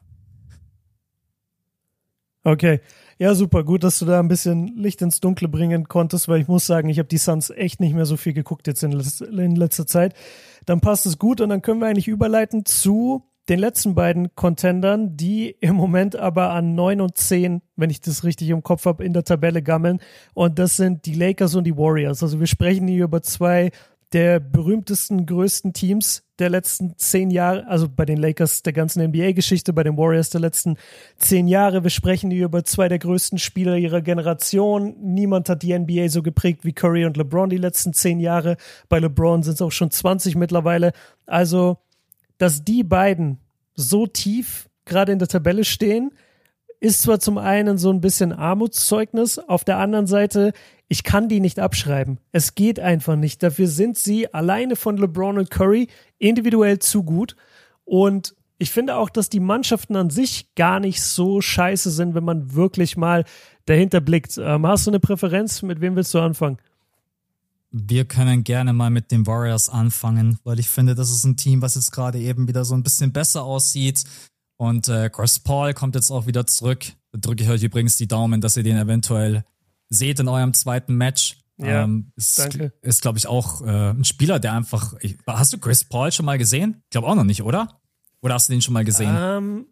[2.44, 2.80] Okay.
[3.18, 3.64] Ja, super.
[3.64, 6.88] Gut, dass du da ein bisschen Licht ins Dunkle bringen konntest, weil ich muss sagen,
[6.88, 10.14] ich habe die Suns echt nicht mehr so viel geguckt jetzt in, in letzter Zeit.
[10.66, 15.16] Dann passt es gut und dann können wir eigentlich überleiten zu den letzten beiden Contendern,
[15.16, 19.04] die im Moment aber an 9 und 10, wenn ich das richtig im Kopf habe,
[19.04, 20.00] in der Tabelle gammeln.
[20.32, 22.22] Und das sind die Lakers und die Warriors.
[22.22, 23.70] Also wir sprechen hier über zwei
[24.14, 29.72] der berühmtesten, größten Teams der letzten zehn Jahre, also bei den Lakers der ganzen NBA-Geschichte,
[29.72, 30.76] bei den Warriors der letzten
[31.18, 31.82] zehn Jahre.
[31.82, 34.94] Wir sprechen hier über zwei der größten Spieler ihrer Generation.
[35.00, 38.56] Niemand hat die NBA so geprägt wie Curry und LeBron die letzten zehn Jahre.
[38.88, 40.92] Bei LeBron sind es auch schon 20 mittlerweile.
[41.26, 41.78] Also,
[42.38, 43.38] dass die beiden
[43.74, 46.12] so tief gerade in der Tabelle stehen,
[46.80, 50.52] ist zwar zum einen so ein bisschen Armutszeugnis, auf der anderen Seite
[50.88, 52.18] ich kann die nicht abschreiben.
[52.32, 53.42] Es geht einfach nicht.
[53.42, 57.36] Dafür sind sie alleine von LeBron und Curry individuell zu gut.
[57.84, 62.24] Und ich finde auch, dass die Mannschaften an sich gar nicht so scheiße sind, wenn
[62.24, 63.24] man wirklich mal
[63.66, 64.38] dahinter blickt.
[64.38, 65.62] Ähm, hast du eine Präferenz?
[65.62, 66.58] Mit wem willst du anfangen?
[67.70, 71.60] Wir können gerne mal mit den Warriors anfangen, weil ich finde, das ist ein Team,
[71.60, 74.04] was jetzt gerade eben wieder so ein bisschen besser aussieht.
[74.64, 76.86] Und äh, Chris Paul kommt jetzt auch wieder zurück.
[77.12, 79.44] Da drücke ich euch übrigens die Daumen, dass ihr den eventuell
[79.90, 81.36] seht in eurem zweiten Match.
[81.58, 82.72] Ja, ähm, ist, danke.
[82.80, 84.94] Ist, glaube ich, auch äh, ein Spieler, der einfach.
[85.00, 86.80] Ich, hast du Chris Paul schon mal gesehen?
[86.84, 87.78] Ich glaube auch noch nicht, oder?
[88.22, 89.14] Oder hast du den schon mal gesehen?
[89.14, 89.66] Ähm,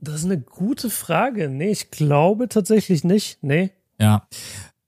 [0.00, 1.50] das ist eine gute Frage.
[1.50, 3.42] Nee, ich glaube tatsächlich nicht.
[3.42, 3.70] Nee.
[4.00, 4.26] Ja.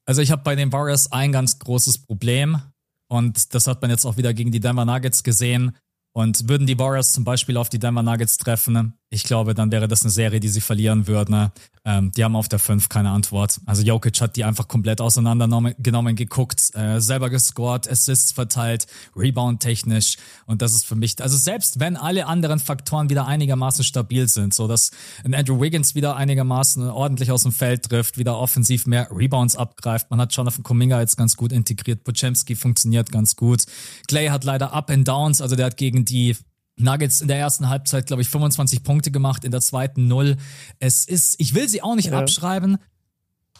[0.06, 2.62] Also ich habe bei den Warriors ein ganz großes Problem
[3.08, 5.76] und das hat man jetzt auch wieder gegen die Denver Nuggets gesehen.
[6.12, 9.88] Und würden die Warriors zum Beispiel auf die Denver Nuggets treffen, ich glaube, dann wäre
[9.88, 11.50] das eine Serie, die sie verlieren würden.
[11.84, 13.60] Ähm, die haben auf der 5 keine Antwort.
[13.66, 18.86] Also Jokic hat die einfach komplett auseinandergenommen, geguckt, äh, selber gescored, Assists verteilt,
[19.16, 20.16] Rebound technisch.
[20.46, 24.54] Und das ist für mich, also selbst wenn alle anderen Faktoren wieder einigermaßen stabil sind,
[24.54, 24.92] so dass
[25.24, 30.08] ein Andrew Wiggins wieder einigermaßen ordentlich aus dem Feld trifft, wieder offensiv mehr Rebounds abgreift.
[30.10, 32.04] Man hat Jonathan Kuminga jetzt ganz gut integriert.
[32.04, 33.64] Pochemski funktioniert ganz gut.
[34.06, 36.36] Clay hat leider Up and Downs, also der hat gegen die
[36.80, 40.36] Nuggets in der ersten Halbzeit, glaube ich, 25 Punkte gemacht, in der zweiten null.
[40.78, 42.18] Es ist, ich will sie auch nicht ja.
[42.18, 42.78] abschreiben,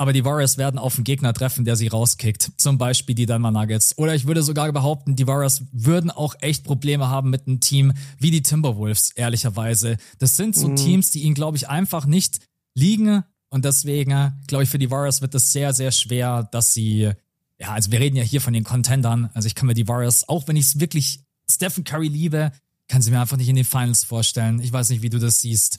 [0.01, 2.53] aber die Warriors werden auf einen Gegner treffen, der sie rauskickt.
[2.57, 3.99] Zum Beispiel die Denver Nuggets.
[3.99, 7.93] Oder ich würde sogar behaupten, die Warriors würden auch echt Probleme haben mit einem Team
[8.19, 9.99] wie die Timberwolves, ehrlicherweise.
[10.19, 10.77] Das sind so mhm.
[10.77, 12.41] Teams, die ihnen, glaube ich, einfach nicht
[12.75, 13.25] liegen.
[13.51, 17.11] Und deswegen, glaube ich, für die Warriors wird es sehr, sehr schwer, dass sie,
[17.59, 19.29] ja, also wir reden ja hier von den Contendern.
[19.35, 22.53] Also ich kann mir die Warriors, auch wenn ich es wirklich Stephen Curry liebe,
[22.91, 24.61] kann sie mir einfach nicht in den Finals vorstellen.
[24.61, 25.79] Ich weiß nicht, wie du das siehst.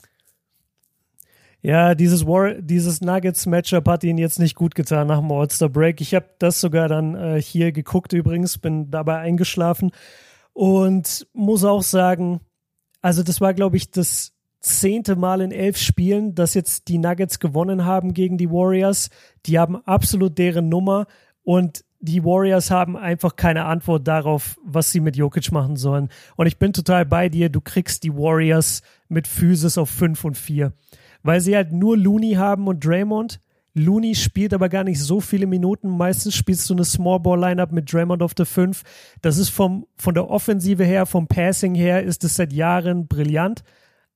[1.60, 6.00] Ja, dieses War, dieses Nuggets-Matchup hat ihn jetzt nicht gut getan nach dem All-Star-Break.
[6.00, 9.92] Ich habe das sogar dann äh, hier geguckt übrigens, bin dabei eingeschlafen
[10.54, 12.40] und muss auch sagen,
[13.00, 17.38] also das war, glaube ich, das zehnte Mal in elf Spielen, dass jetzt die Nuggets
[17.38, 19.10] gewonnen haben gegen die Warriors.
[19.46, 21.06] Die haben absolut deren Nummer
[21.42, 26.08] und die Warriors haben einfach keine Antwort darauf, was sie mit Jokic machen sollen.
[26.36, 30.36] Und ich bin total bei dir, du kriegst die Warriors mit Physis auf 5 und
[30.36, 30.72] 4.
[31.22, 33.40] Weil sie halt nur Looney haben und Draymond.
[33.74, 35.88] Looney spielt aber gar nicht so viele Minuten.
[35.88, 38.82] Meistens spielst du eine Small Ball Lineup mit Draymond auf der 5.
[39.22, 43.62] Das ist vom, von der Offensive her, vom Passing her, ist es seit Jahren brillant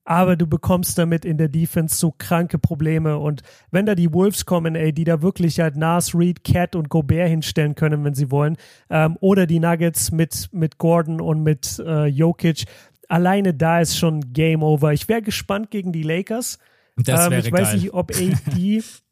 [0.07, 3.19] aber du bekommst damit in der Defense so kranke Probleme.
[3.19, 3.43] Und
[3.73, 7.29] wenn da die Wolves kommen, ey, die da wirklich halt Nas, Reed, Cat und Gobert
[7.29, 8.57] hinstellen können, wenn sie wollen,
[8.89, 12.67] ähm, oder die Nuggets mit, mit Gordon und mit äh, Jokic,
[13.09, 14.93] alleine da ist schon Game Over.
[14.93, 16.61] Ich wäre gespannt gegen die Lakers.
[16.97, 17.77] Das ähm, ich weiß geil.
[17.77, 18.83] nicht, ob AD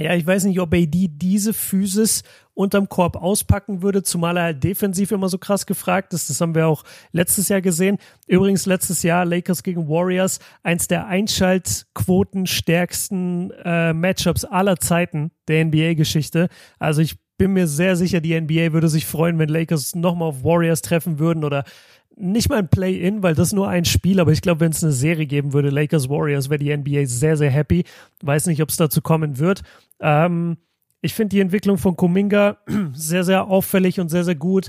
[0.00, 2.22] Ja, ich weiß nicht, ob AD diese Physis
[2.54, 6.30] unterm Korb auspacken würde, zumal er halt defensiv immer so krass gefragt ist.
[6.30, 7.98] Das haben wir auch letztes Jahr gesehen.
[8.28, 16.48] Übrigens letztes Jahr Lakers gegen Warriors, eins der Einschaltquotenstärksten äh, Matchups aller Zeiten der NBA-Geschichte.
[16.78, 20.44] Also ich bin mir sehr sicher, die NBA würde sich freuen, wenn Lakers nochmal auf
[20.44, 21.64] Warriors treffen würden oder
[22.20, 24.92] nicht mal ein Play-In, weil das nur ein Spiel, aber ich glaube, wenn es eine
[24.92, 27.84] Serie geben würde, Lakers Warriors, wäre die NBA sehr, sehr happy.
[28.22, 29.62] Weiß nicht, ob es dazu kommen wird.
[30.00, 30.56] Ähm,
[31.00, 32.58] ich finde die Entwicklung von Kuminga
[32.92, 34.68] sehr, sehr auffällig und sehr, sehr gut.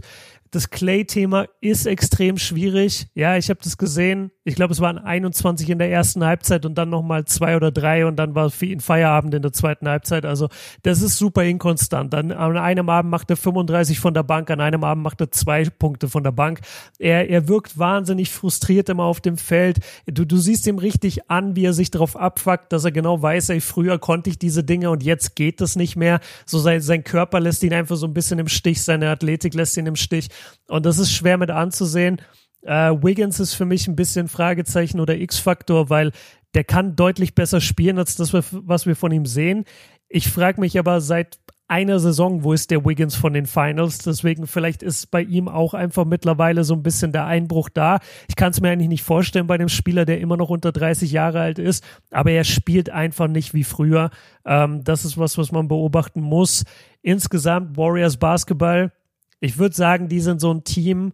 [0.52, 3.08] Das Clay-Thema ist extrem schwierig.
[3.14, 4.32] Ja, ich habe das gesehen.
[4.44, 8.08] Ich glaube, es waren 21 in der ersten Halbzeit und dann nochmal zwei oder drei
[8.08, 10.26] und dann war für ihn Feierabend in der zweiten Halbzeit.
[10.26, 10.50] Also
[10.82, 12.12] das ist super inkonstant.
[12.14, 15.32] Dann an einem Abend macht er 35 von der Bank, an einem Abend macht er
[15.32, 16.62] zwei Punkte von der Bank.
[16.98, 19.78] Er, er wirkt wahnsinnig frustriert immer auf dem Feld.
[20.08, 23.50] Du, du siehst ihm richtig an, wie er sich darauf abfuckt, dass er genau weiß,
[23.50, 26.22] ey, früher konnte ich diese Dinge und jetzt geht das nicht mehr.
[26.48, 29.78] So sein, sein Körper lässt ihn einfach so ein bisschen im Stich, seine Athletik lässt
[29.78, 30.30] ihn im Stich.
[30.68, 32.22] Und das ist schwer mit anzusehen.
[32.62, 36.12] Äh, Wiggins ist für mich ein bisschen Fragezeichen oder X-Faktor, weil
[36.54, 39.66] der kann deutlich besser spielen als das, was wir von ihm sehen.
[40.08, 44.00] Ich frage mich aber seit einer Saison, wo ist der Wiggins von den Finals?
[44.00, 48.00] Deswegen vielleicht ist bei ihm auch einfach mittlerweile so ein bisschen der Einbruch da.
[48.28, 51.12] Ich kann es mir eigentlich nicht vorstellen bei dem Spieler, der immer noch unter 30
[51.12, 54.10] Jahre alt ist, aber er spielt einfach nicht wie früher.
[54.46, 56.64] Ähm, das ist was, was man beobachten muss.
[57.04, 58.92] Insgesamt Warriors Basketball
[59.40, 61.14] ich würde sagen, die sind so ein Team,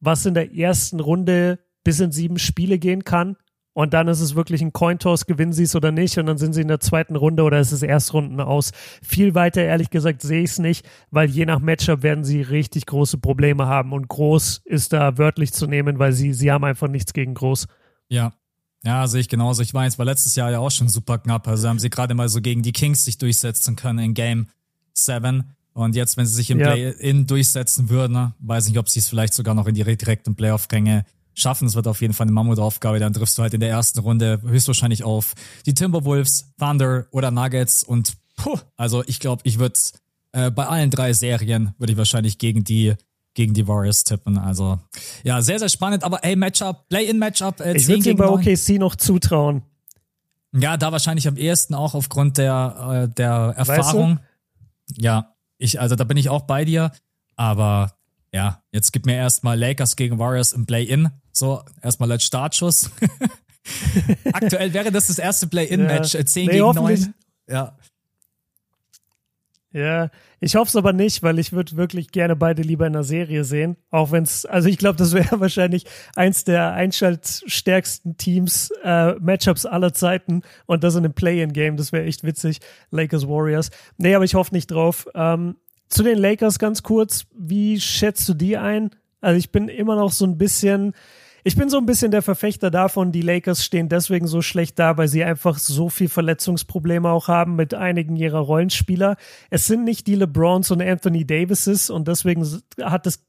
[0.00, 3.36] was in der ersten Runde bis in sieben Spiele gehen kann.
[3.72, 6.16] Und dann ist es wirklich ein Cointoss, gewinnen sie es oder nicht.
[6.16, 8.72] Und dann sind sie in der zweiten Runde oder ist es Erstrunden aus.
[9.02, 12.86] Viel weiter, ehrlich gesagt, sehe ich es nicht, weil je nach Matchup werden sie richtig
[12.86, 13.92] große Probleme haben.
[13.92, 17.66] Und groß ist da wörtlich zu nehmen, weil sie, sie haben einfach nichts gegen groß.
[18.08, 18.32] Ja,
[18.82, 19.62] ja, sehe ich genauso.
[19.62, 21.46] Ich weiß, war letztes Jahr ja auch schon super knapp.
[21.46, 24.48] Also haben sie gerade mal so gegen die Kings sich durchsetzen können in Game
[24.94, 25.55] 7.
[25.76, 26.72] Und jetzt, wenn sie sich im ja.
[26.72, 30.34] Play-In durchsetzen würden, ne, weiß nicht, ob sie es vielleicht sogar noch in die direkten
[30.34, 31.04] Playoff-Ränge
[31.34, 31.68] schaffen.
[31.68, 32.98] Es wird auf jeden Fall eine Mammutaufgabe.
[32.98, 35.34] Dann triffst du halt in der ersten Runde höchstwahrscheinlich auf
[35.66, 39.78] die Timberwolves, Thunder oder Nuggets und puh, also ich glaube, ich würde
[40.32, 42.94] äh, bei allen drei Serien würde ich wahrscheinlich gegen die
[43.34, 44.38] gegen die Warriors tippen.
[44.38, 44.78] Also
[45.24, 46.04] ja, sehr, sehr spannend.
[46.04, 47.60] Aber ey, Matchup, Play-in-Matchup.
[47.60, 49.60] Äh, ich würde ihm bei OKC noch zutrauen.
[50.54, 54.12] Ja, da wahrscheinlich am ehesten auch aufgrund der, äh, der Erfahrung.
[54.12, 55.02] Weißt du?
[55.02, 56.92] Ja, ich, also da bin ich auch bei dir.
[57.36, 57.96] Aber
[58.32, 61.10] ja, jetzt gib mir erstmal Lakers gegen Warriors im Play-In.
[61.32, 62.90] So, erstmal als Startschuss.
[64.32, 66.14] Aktuell wäre das das erste Play-In-Match.
[66.14, 66.24] Ja.
[66.24, 67.14] 10 nee, gegen 9.
[67.48, 67.76] Ja.
[69.76, 70.08] Ja,
[70.40, 73.44] ich hoffe es aber nicht, weil ich würde wirklich gerne beide lieber in einer Serie
[73.44, 73.76] sehen.
[73.90, 79.66] Auch wenn es, also ich glaube, das wäre wahrscheinlich eins der einschaltstärksten Teams, äh, Matchups
[79.66, 81.76] aller Zeiten und das in einem Play-in-Game.
[81.76, 82.60] Das wäre echt witzig.
[82.90, 83.68] Lakers Warriors.
[83.98, 85.08] Nee, aber ich hoffe nicht drauf.
[85.14, 85.56] Ähm,
[85.90, 87.26] zu den Lakers ganz kurz.
[87.36, 88.92] Wie schätzt du die ein?
[89.20, 90.94] Also ich bin immer noch so ein bisschen,
[91.46, 94.96] ich bin so ein bisschen der Verfechter davon, die Lakers stehen deswegen so schlecht da,
[94.96, 99.16] weil sie einfach so viel Verletzungsprobleme auch haben mit einigen ihrer Rollenspieler.
[99.48, 102.44] Es sind nicht die LeBrons und Anthony Davises und deswegen
[102.82, 103.24] hat es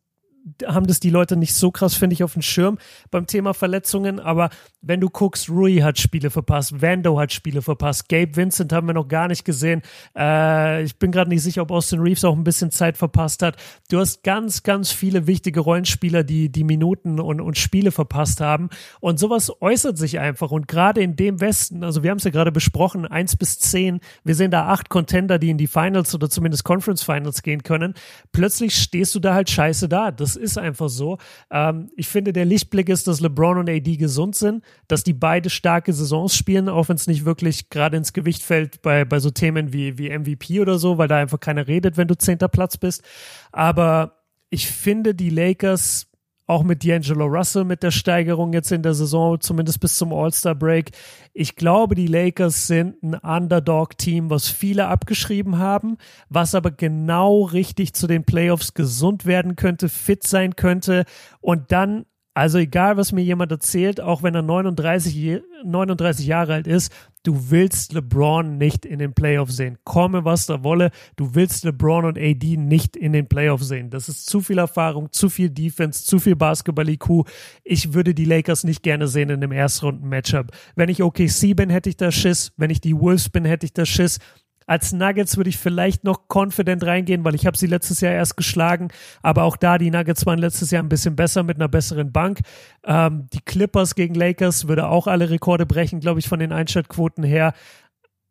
[0.65, 2.77] haben das die Leute nicht so krass, finde ich, auf dem Schirm
[3.11, 4.19] beim Thema Verletzungen.
[4.19, 4.49] Aber
[4.81, 8.93] wenn du guckst, Rui hat Spiele verpasst, Vando hat Spiele verpasst, Gabe Vincent haben wir
[8.93, 9.81] noch gar nicht gesehen.
[10.17, 13.57] Äh, ich bin gerade nicht sicher, ob Austin Reeves auch ein bisschen Zeit verpasst hat.
[13.89, 18.69] Du hast ganz, ganz viele wichtige Rollenspieler, die die Minuten und, und Spiele verpasst haben.
[18.99, 20.51] Und sowas äußert sich einfach.
[20.51, 23.99] Und gerade in dem Westen, also wir haben es ja gerade besprochen, eins bis zehn,
[24.23, 27.93] wir sehen da acht Contender, die in die Finals oder zumindest Conference Finals gehen können.
[28.31, 30.11] Plötzlich stehst du da halt scheiße da.
[30.11, 31.17] Das ist einfach so.
[31.51, 35.49] Ähm, ich finde, der Lichtblick ist, dass LeBron und AD gesund sind, dass die beide
[35.49, 39.29] starke Saisons spielen, auch wenn es nicht wirklich gerade ins Gewicht fällt bei, bei so
[39.29, 42.77] Themen wie, wie MVP oder so, weil da einfach keiner redet, wenn du zehnter Platz
[42.77, 43.03] bist.
[43.51, 44.17] Aber
[44.49, 46.07] ich finde, die Lakers
[46.47, 50.91] auch mit D'Angelo Russell mit der Steigerung jetzt in der Saison, zumindest bis zum All-Star-Break.
[51.33, 55.97] Ich glaube, die Lakers sind ein Underdog-Team, was viele abgeschrieben haben,
[56.29, 61.03] was aber genau richtig zu den Playoffs gesund werden könnte, fit sein könnte
[61.41, 66.67] und dann also egal, was mir jemand erzählt, auch wenn er 39, 39 Jahre alt
[66.67, 66.93] ist,
[67.27, 69.77] du willst LeBron nicht in den Playoffs sehen.
[69.83, 73.89] Komme, was da wolle, du willst LeBron und AD nicht in den Playoffs sehen.
[73.89, 77.27] Das ist zu viel Erfahrung, zu viel Defense, zu viel Basketball-IQ.
[77.65, 80.51] Ich würde die Lakers nicht gerne sehen in dem Erstrunden-Matchup.
[80.77, 82.53] Wenn ich OKC bin, hätte ich da Schiss.
[82.55, 84.19] Wenn ich die Wolves bin, hätte ich da Schiss.
[84.67, 88.37] Als Nuggets würde ich vielleicht noch confident reingehen, weil ich habe sie letztes Jahr erst
[88.37, 88.89] geschlagen.
[89.23, 92.41] Aber auch da, die Nuggets waren letztes Jahr ein bisschen besser mit einer besseren Bank.
[92.83, 97.23] Ähm, die Clippers gegen Lakers würde auch alle Rekorde brechen, glaube ich, von den Einschaltquoten
[97.23, 97.53] her.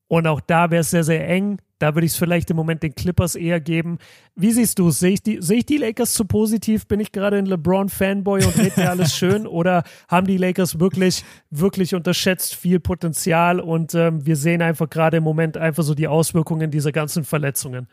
[0.09, 1.59] Und auch da wäre es sehr, sehr eng.
[1.79, 3.99] Da würde ich es vielleicht im Moment den Clippers eher geben.
[4.35, 4.99] Wie siehst du es?
[4.99, 6.87] Sehe ich, die, ich die Lakers zu positiv?
[6.87, 9.47] Bin ich gerade ein LeBron-Fanboy und rede mir alles schön?
[9.47, 15.19] Oder haben die Lakers wirklich, wirklich unterschätzt viel Potenzial und ähm, wir sehen einfach gerade
[15.19, 17.89] im Moment einfach so die Auswirkungen dieser ganzen Verletzungen?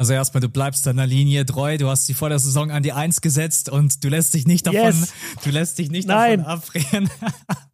[0.00, 2.94] Also erstmal, du bleibst deiner Linie treu, du hast sie vor der Saison an die
[2.94, 5.12] Eins gesetzt und du lässt dich nicht davon, yes.
[5.44, 6.38] du lässt dich nicht Nein.
[6.38, 7.10] davon abbrechen.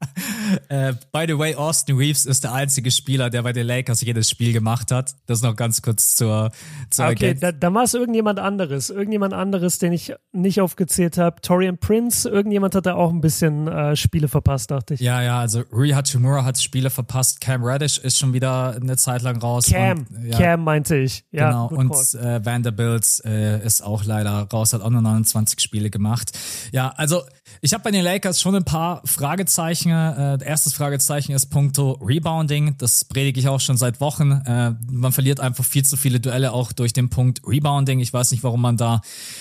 [0.68, 4.28] äh, by the way, Austin Reeves ist der einzige Spieler, der bei den Lakers jedes
[4.28, 5.14] Spiel gemacht hat.
[5.26, 6.50] Das noch ganz kurz zur,
[6.90, 8.90] zur Okay, da, da war es irgendjemand anderes.
[8.90, 11.40] Irgendjemand anderes, den ich nicht aufgezählt habe.
[11.42, 15.00] Torian Prince, irgendjemand hat da auch ein bisschen äh, Spiele verpasst, dachte ich.
[15.00, 17.40] Ja, ja, also Rui Hachimura hat Spiele verpasst.
[17.40, 19.66] Cam Reddish ist schon wieder eine Zeit lang raus.
[19.70, 21.24] Cam, und, ja, Cam meinte ich.
[21.30, 21.68] Ja, genau.
[21.68, 26.32] Und äh, Vanderbilt äh, ist auch leider raus, hat auch nur 29 Spiele gemacht.
[26.72, 27.22] Ja, also
[27.60, 29.90] ich habe bei den Lakers schon ein paar Fragezeichen.
[29.90, 32.76] Äh, erstes Fragezeichen ist puncto Rebounding.
[32.78, 34.32] Das predige ich auch schon seit Wochen.
[34.32, 38.00] Äh, man verliert einfach viel zu viele Duelle auch durch den Punkt Rebounding.
[38.00, 39.00] Ich weiß nicht, warum man da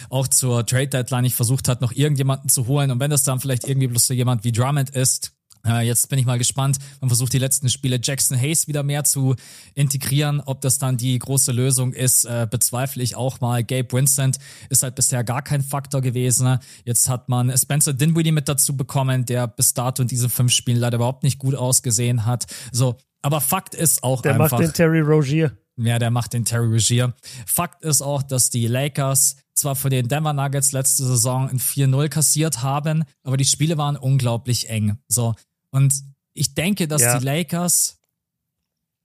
[0.09, 2.91] auch zur Trade Deadline nicht versucht hat, noch irgendjemanden zu holen.
[2.91, 5.34] Und wenn das dann vielleicht irgendwie bloß so jemand wie Drummond ist,
[5.65, 6.77] jetzt bin ich mal gespannt.
[7.01, 9.35] Man versucht die letzten Spiele Jackson Hayes wieder mehr zu
[9.73, 10.41] integrieren.
[10.41, 13.63] Ob das dann die große Lösung ist, äh, bezweifle ich auch mal.
[13.63, 14.37] Gabe Vincent
[14.69, 16.59] ist halt bisher gar kein Faktor gewesen.
[16.83, 20.77] Jetzt hat man Spencer Dinwiddie mit dazu bekommen, der bis dato in diesen fünf Spielen
[20.77, 22.45] leider überhaupt nicht gut ausgesehen hat.
[22.71, 24.49] So, aber Fakt ist auch der einfach.
[24.49, 25.57] Der macht den Terry Rogier.
[25.77, 27.13] Ja, der macht den Terry Rogier.
[27.45, 32.09] Fakt ist auch, dass die Lakers zwar für den Denver Nuggets letzte Saison ein 4-0
[32.09, 34.99] kassiert haben, aber die Spiele waren unglaublich eng.
[35.07, 35.33] So,
[35.75, 35.93] und
[36.33, 37.19] ich denke, dass ja.
[37.19, 37.99] die Lakers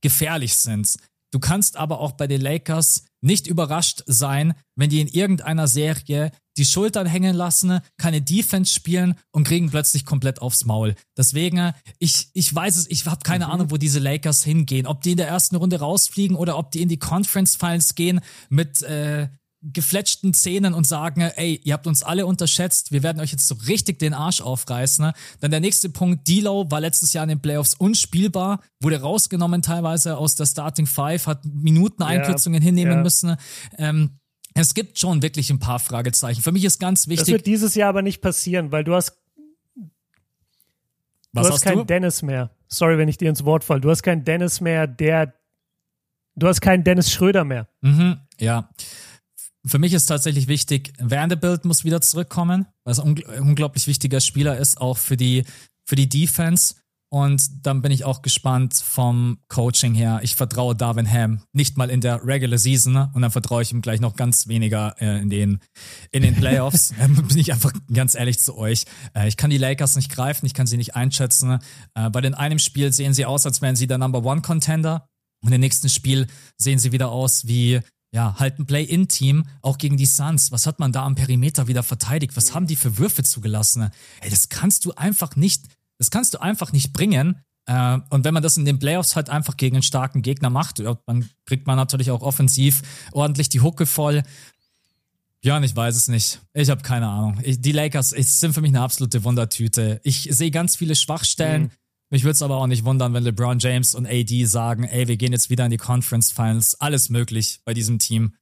[0.02, 0.96] gefährlich sind.
[1.32, 6.30] Du kannst aber auch bei den Lakers nicht überrascht sein, wenn die in irgendeiner Serie
[6.56, 10.94] die Schultern hängen lassen, keine Defense spielen und kriegen plötzlich komplett aufs Maul.
[11.16, 13.50] Deswegen, ich, ich weiß es, ich habe keine mhm.
[13.52, 14.86] Ahnung, wo diese Lakers hingehen.
[14.86, 18.20] Ob die in der ersten Runde rausfliegen oder ob die in die Conference Finals gehen
[18.48, 19.28] mit, äh,
[19.62, 23.54] gefletschten Zähnen und sagen, ey, ihr habt uns alle unterschätzt, wir werden euch jetzt so
[23.68, 25.12] richtig den Arsch aufreißen.
[25.40, 30.16] Dann der nächste Punkt, Dilo war letztes Jahr in den Playoffs unspielbar, wurde rausgenommen teilweise
[30.16, 33.02] aus der Starting Five, hat Minuteneinkürzungen ja, hinnehmen ja.
[33.02, 33.36] müssen.
[33.76, 34.18] Ähm,
[34.54, 36.42] es gibt schon wirklich ein paar Fragezeichen.
[36.42, 37.26] Für mich ist ganz wichtig.
[37.26, 39.16] Das wird dieses Jahr aber nicht passieren, weil du hast
[41.32, 42.50] was du hast, hast keinen Dennis mehr.
[42.66, 43.80] Sorry, wenn ich dir ins Wort falle.
[43.80, 45.34] Du hast keinen Dennis mehr, der.
[46.34, 47.68] Du hast keinen Dennis Schröder mehr.
[47.82, 48.70] Mhm, ja.
[49.66, 54.56] Für mich ist tatsächlich wichtig, Vanderbilt muss wieder zurückkommen, weil es ein unglaublich wichtiger Spieler
[54.56, 55.44] ist, auch für die,
[55.86, 56.76] für die Defense.
[57.12, 60.20] Und dann bin ich auch gespannt vom Coaching her.
[60.22, 63.82] Ich vertraue Darwin Ham nicht mal in der Regular Season und dann vertraue ich ihm
[63.82, 65.58] gleich noch ganz weniger äh, in den
[66.12, 66.94] in den Playoffs.
[67.00, 68.84] ähm, bin ich einfach ganz ehrlich zu euch.
[69.12, 71.58] Äh, ich kann die Lakers nicht greifen, ich kann sie nicht einschätzen.
[71.94, 75.08] Äh, bei den einem Spiel sehen sie aus, als wären sie der Number One Contender
[75.44, 77.80] und im nächsten Spiel sehen sie wieder aus wie
[78.12, 80.50] ja, halt ein Play-In-Team, auch gegen die Suns.
[80.52, 82.36] Was hat man da am Perimeter wieder verteidigt?
[82.36, 83.90] Was haben die für Würfe zugelassen?
[84.20, 85.62] Ey, das kannst du einfach nicht
[86.00, 87.36] das kannst du einfach nicht bringen.
[87.66, 90.80] Äh, und wenn man das in den Playoffs halt einfach gegen einen starken Gegner macht,
[90.80, 92.80] dann kriegt man natürlich auch offensiv
[93.12, 94.22] ordentlich die Hucke voll.
[95.42, 96.40] Björn, ich weiß es nicht.
[96.54, 97.38] Ich habe keine Ahnung.
[97.44, 100.00] Die Lakers sind für mich eine absolute Wundertüte.
[100.02, 101.64] Ich sehe ganz viele Schwachstellen.
[101.64, 101.70] Mhm.
[102.10, 105.16] Mich würde es aber auch nicht wundern, wenn LeBron James und AD sagen, ey, wir
[105.16, 106.80] gehen jetzt wieder in die Conference Finals.
[106.80, 108.34] Alles möglich bei diesem Team.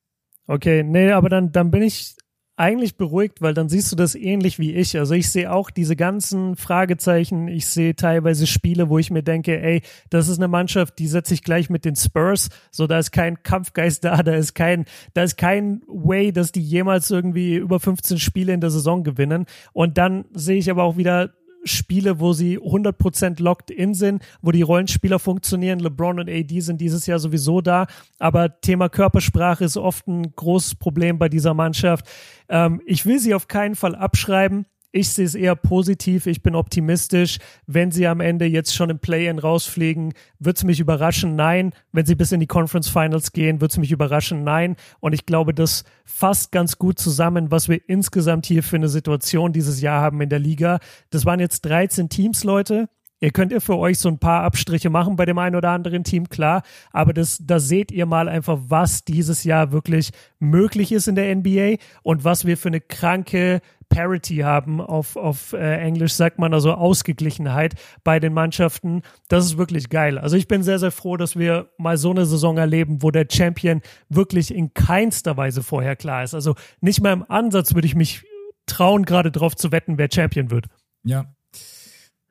[0.47, 2.17] Okay, nee, aber dann, dann bin ich
[2.59, 4.99] eigentlich beruhigt, weil dann siehst du das ähnlich wie ich.
[4.99, 7.47] Also ich sehe auch diese ganzen Fragezeichen.
[7.47, 11.35] Ich sehe teilweise Spiele, wo ich mir denke, ey, das ist eine Mannschaft, die setze
[11.35, 12.49] ich gleich mit den Spurs.
[12.73, 16.63] So, da ist kein Kampfgeist da, da ist kein, da ist kein Way, dass die
[16.63, 19.47] jemals irgendwie über 15 Spiele in der Saison gewinnen.
[19.73, 21.35] Und dann sehe ich aber auch wieder
[21.69, 25.79] Spiele, wo sie 100% locked in sind, wo die Rollenspieler funktionieren.
[25.79, 27.87] LeBron und AD sind dieses Jahr sowieso da,
[28.19, 32.07] aber Thema Körpersprache ist oft ein großes Problem bei dieser Mannschaft.
[32.49, 34.67] Ähm, ich will sie auf keinen Fall abschreiben.
[34.91, 37.39] Ich sehe es eher positiv, ich bin optimistisch.
[37.67, 41.37] Wenn sie am Ende jetzt schon im Play-In rausfliegen, wird es mich überraschen?
[41.37, 41.75] Nein.
[41.93, 44.45] Wenn sie bis in die Conference Finals gehen, wird es mich überraschen?
[44.45, 44.77] Nein.
[45.01, 49.53] Und ich glaube, das fasst ganz gut zusammen, was wir insgesamt hier für eine Situation
[49.53, 50.79] dieses Jahr haben in der Liga.
[51.11, 52.89] Das waren jetzt 13 Teams, Leute.
[53.21, 56.05] Ihr könnt ihr für euch so ein paar Abstriche machen bei dem einen oder anderen
[56.05, 56.63] Team, klar.
[56.93, 61.35] Aber das, da seht ihr mal einfach, was dieses Jahr wirklich möglich ist in der
[61.35, 64.81] NBA und was wir für eine kranke Parity haben.
[64.81, 69.03] Auf, auf äh, Englisch sagt man also Ausgeglichenheit bei den Mannschaften.
[69.29, 70.19] Das ist wirklich geil.
[70.19, 73.27] Also ich bin sehr, sehr froh, dass wir mal so eine Saison erleben, wo der
[73.29, 76.35] Champion wirklich in keinster Weise vorher klar ist.
[76.35, 78.25] Also nicht mal im Ansatz würde ich mich
[78.67, 80.67] trauen, gerade drauf zu wetten, wer Champion wird.
[81.03, 81.35] Ja,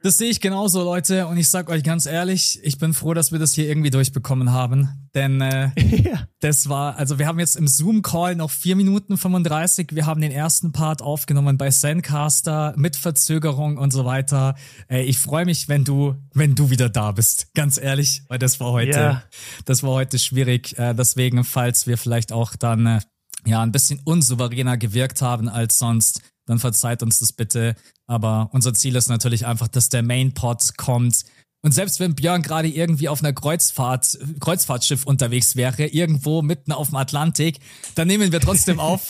[0.08, 1.28] das sehe ich genauso, Leute.
[1.28, 4.53] Und ich sag euch ganz ehrlich, ich bin froh, dass wir das hier irgendwie durchbekommen
[4.53, 5.10] haben.
[5.14, 5.70] Denn äh,
[6.01, 6.30] ja.
[6.39, 9.89] das war, also wir haben jetzt im Zoom-Call noch vier Minuten 35.
[9.91, 14.55] Wir haben den ersten Part aufgenommen bei Zencaster mit Verzögerung und so weiter.
[14.89, 17.53] Äh, ich freue mich, wenn du, wenn du wieder da bist.
[17.53, 19.24] Ganz ehrlich, weil das war heute, ja.
[19.66, 20.80] das war heute schwierig.
[20.80, 22.99] Äh, deswegen, falls wir vielleicht auch dann äh,
[23.45, 27.75] ja ein bisschen unsouveräner gewirkt haben als sonst dann verzeiht uns das bitte.
[28.07, 31.25] Aber unser Ziel ist natürlich einfach, dass der Mainpod kommt.
[31.61, 36.89] Und selbst wenn Björn gerade irgendwie auf einer Kreuzfahrt, Kreuzfahrtschiff unterwegs wäre, irgendwo mitten auf
[36.89, 37.59] dem Atlantik,
[37.95, 39.09] dann nehmen wir trotzdem auf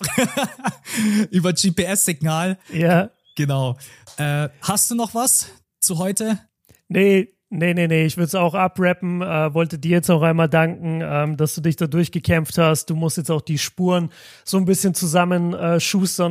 [1.31, 2.57] über GPS-Signal.
[2.73, 3.11] Ja.
[3.35, 3.77] Genau.
[4.17, 5.47] Äh, hast du noch was
[5.79, 6.39] zu heute?
[6.88, 9.22] Nee, Nee, nee, nee, ich würde es auch abrappen.
[9.22, 12.89] Äh, wollte dir jetzt auch einmal danken, ähm, dass du dich da durchgekämpft hast.
[12.89, 14.10] Du musst jetzt auch die Spuren
[14.43, 15.80] so ein bisschen zusammen äh,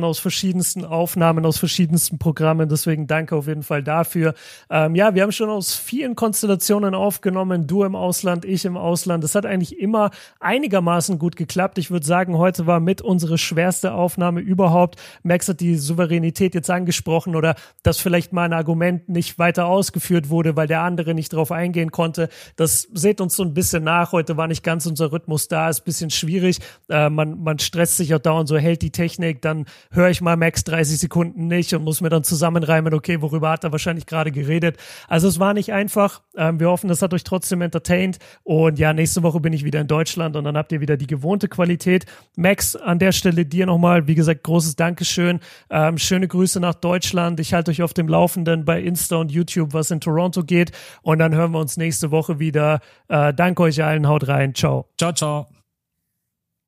[0.03, 2.69] aus verschiedensten Aufnahmen, aus verschiedensten Programmen.
[2.69, 4.35] Deswegen danke auf jeden Fall dafür.
[4.69, 7.65] Ähm, ja, wir haben schon aus vielen Konstellationen aufgenommen.
[7.65, 9.23] Du im Ausland, ich im Ausland.
[9.23, 11.79] Das hat eigentlich immer einigermaßen gut geklappt.
[11.79, 15.01] Ich würde sagen, heute war mit unsere schwerste Aufnahme überhaupt.
[15.23, 20.29] Max hat die Souveränität jetzt angesprochen oder dass vielleicht mal ein Argument nicht weiter ausgeführt
[20.29, 22.29] wurde, weil der andere nicht drauf eingehen konnte.
[22.55, 24.11] Das seht uns so ein bisschen nach.
[24.11, 26.59] Heute war nicht ganz unser Rhythmus da, ist bisschen schwierig.
[26.89, 30.37] Äh, man, man stresst sich auch dauernd so, hält die Technik, dann höre ich mal
[30.37, 34.31] Max 30 Sekunden nicht und muss mir dann zusammenreimen, okay, worüber hat er wahrscheinlich gerade
[34.31, 34.77] geredet.
[35.07, 36.21] Also es war nicht einfach.
[36.35, 38.19] Ähm, wir hoffen, das hat euch trotzdem entertained.
[38.43, 41.07] Und ja, nächste Woche bin ich wieder in Deutschland und dann habt ihr wieder die
[41.07, 42.05] gewohnte Qualität.
[42.35, 45.39] Max, an der Stelle dir nochmal, wie gesagt, großes Dankeschön.
[45.69, 47.39] Ähm, schöne Grüße nach Deutschland.
[47.39, 50.71] Ich halte euch auf dem Laufenden bei Insta und YouTube, was in Toronto geht.
[51.07, 52.81] Und dann hören wir uns nächste Woche wieder.
[53.07, 54.09] Äh, danke euch allen.
[54.09, 54.53] Haut rein.
[54.53, 54.89] Ciao.
[54.97, 55.47] Ciao, ciao.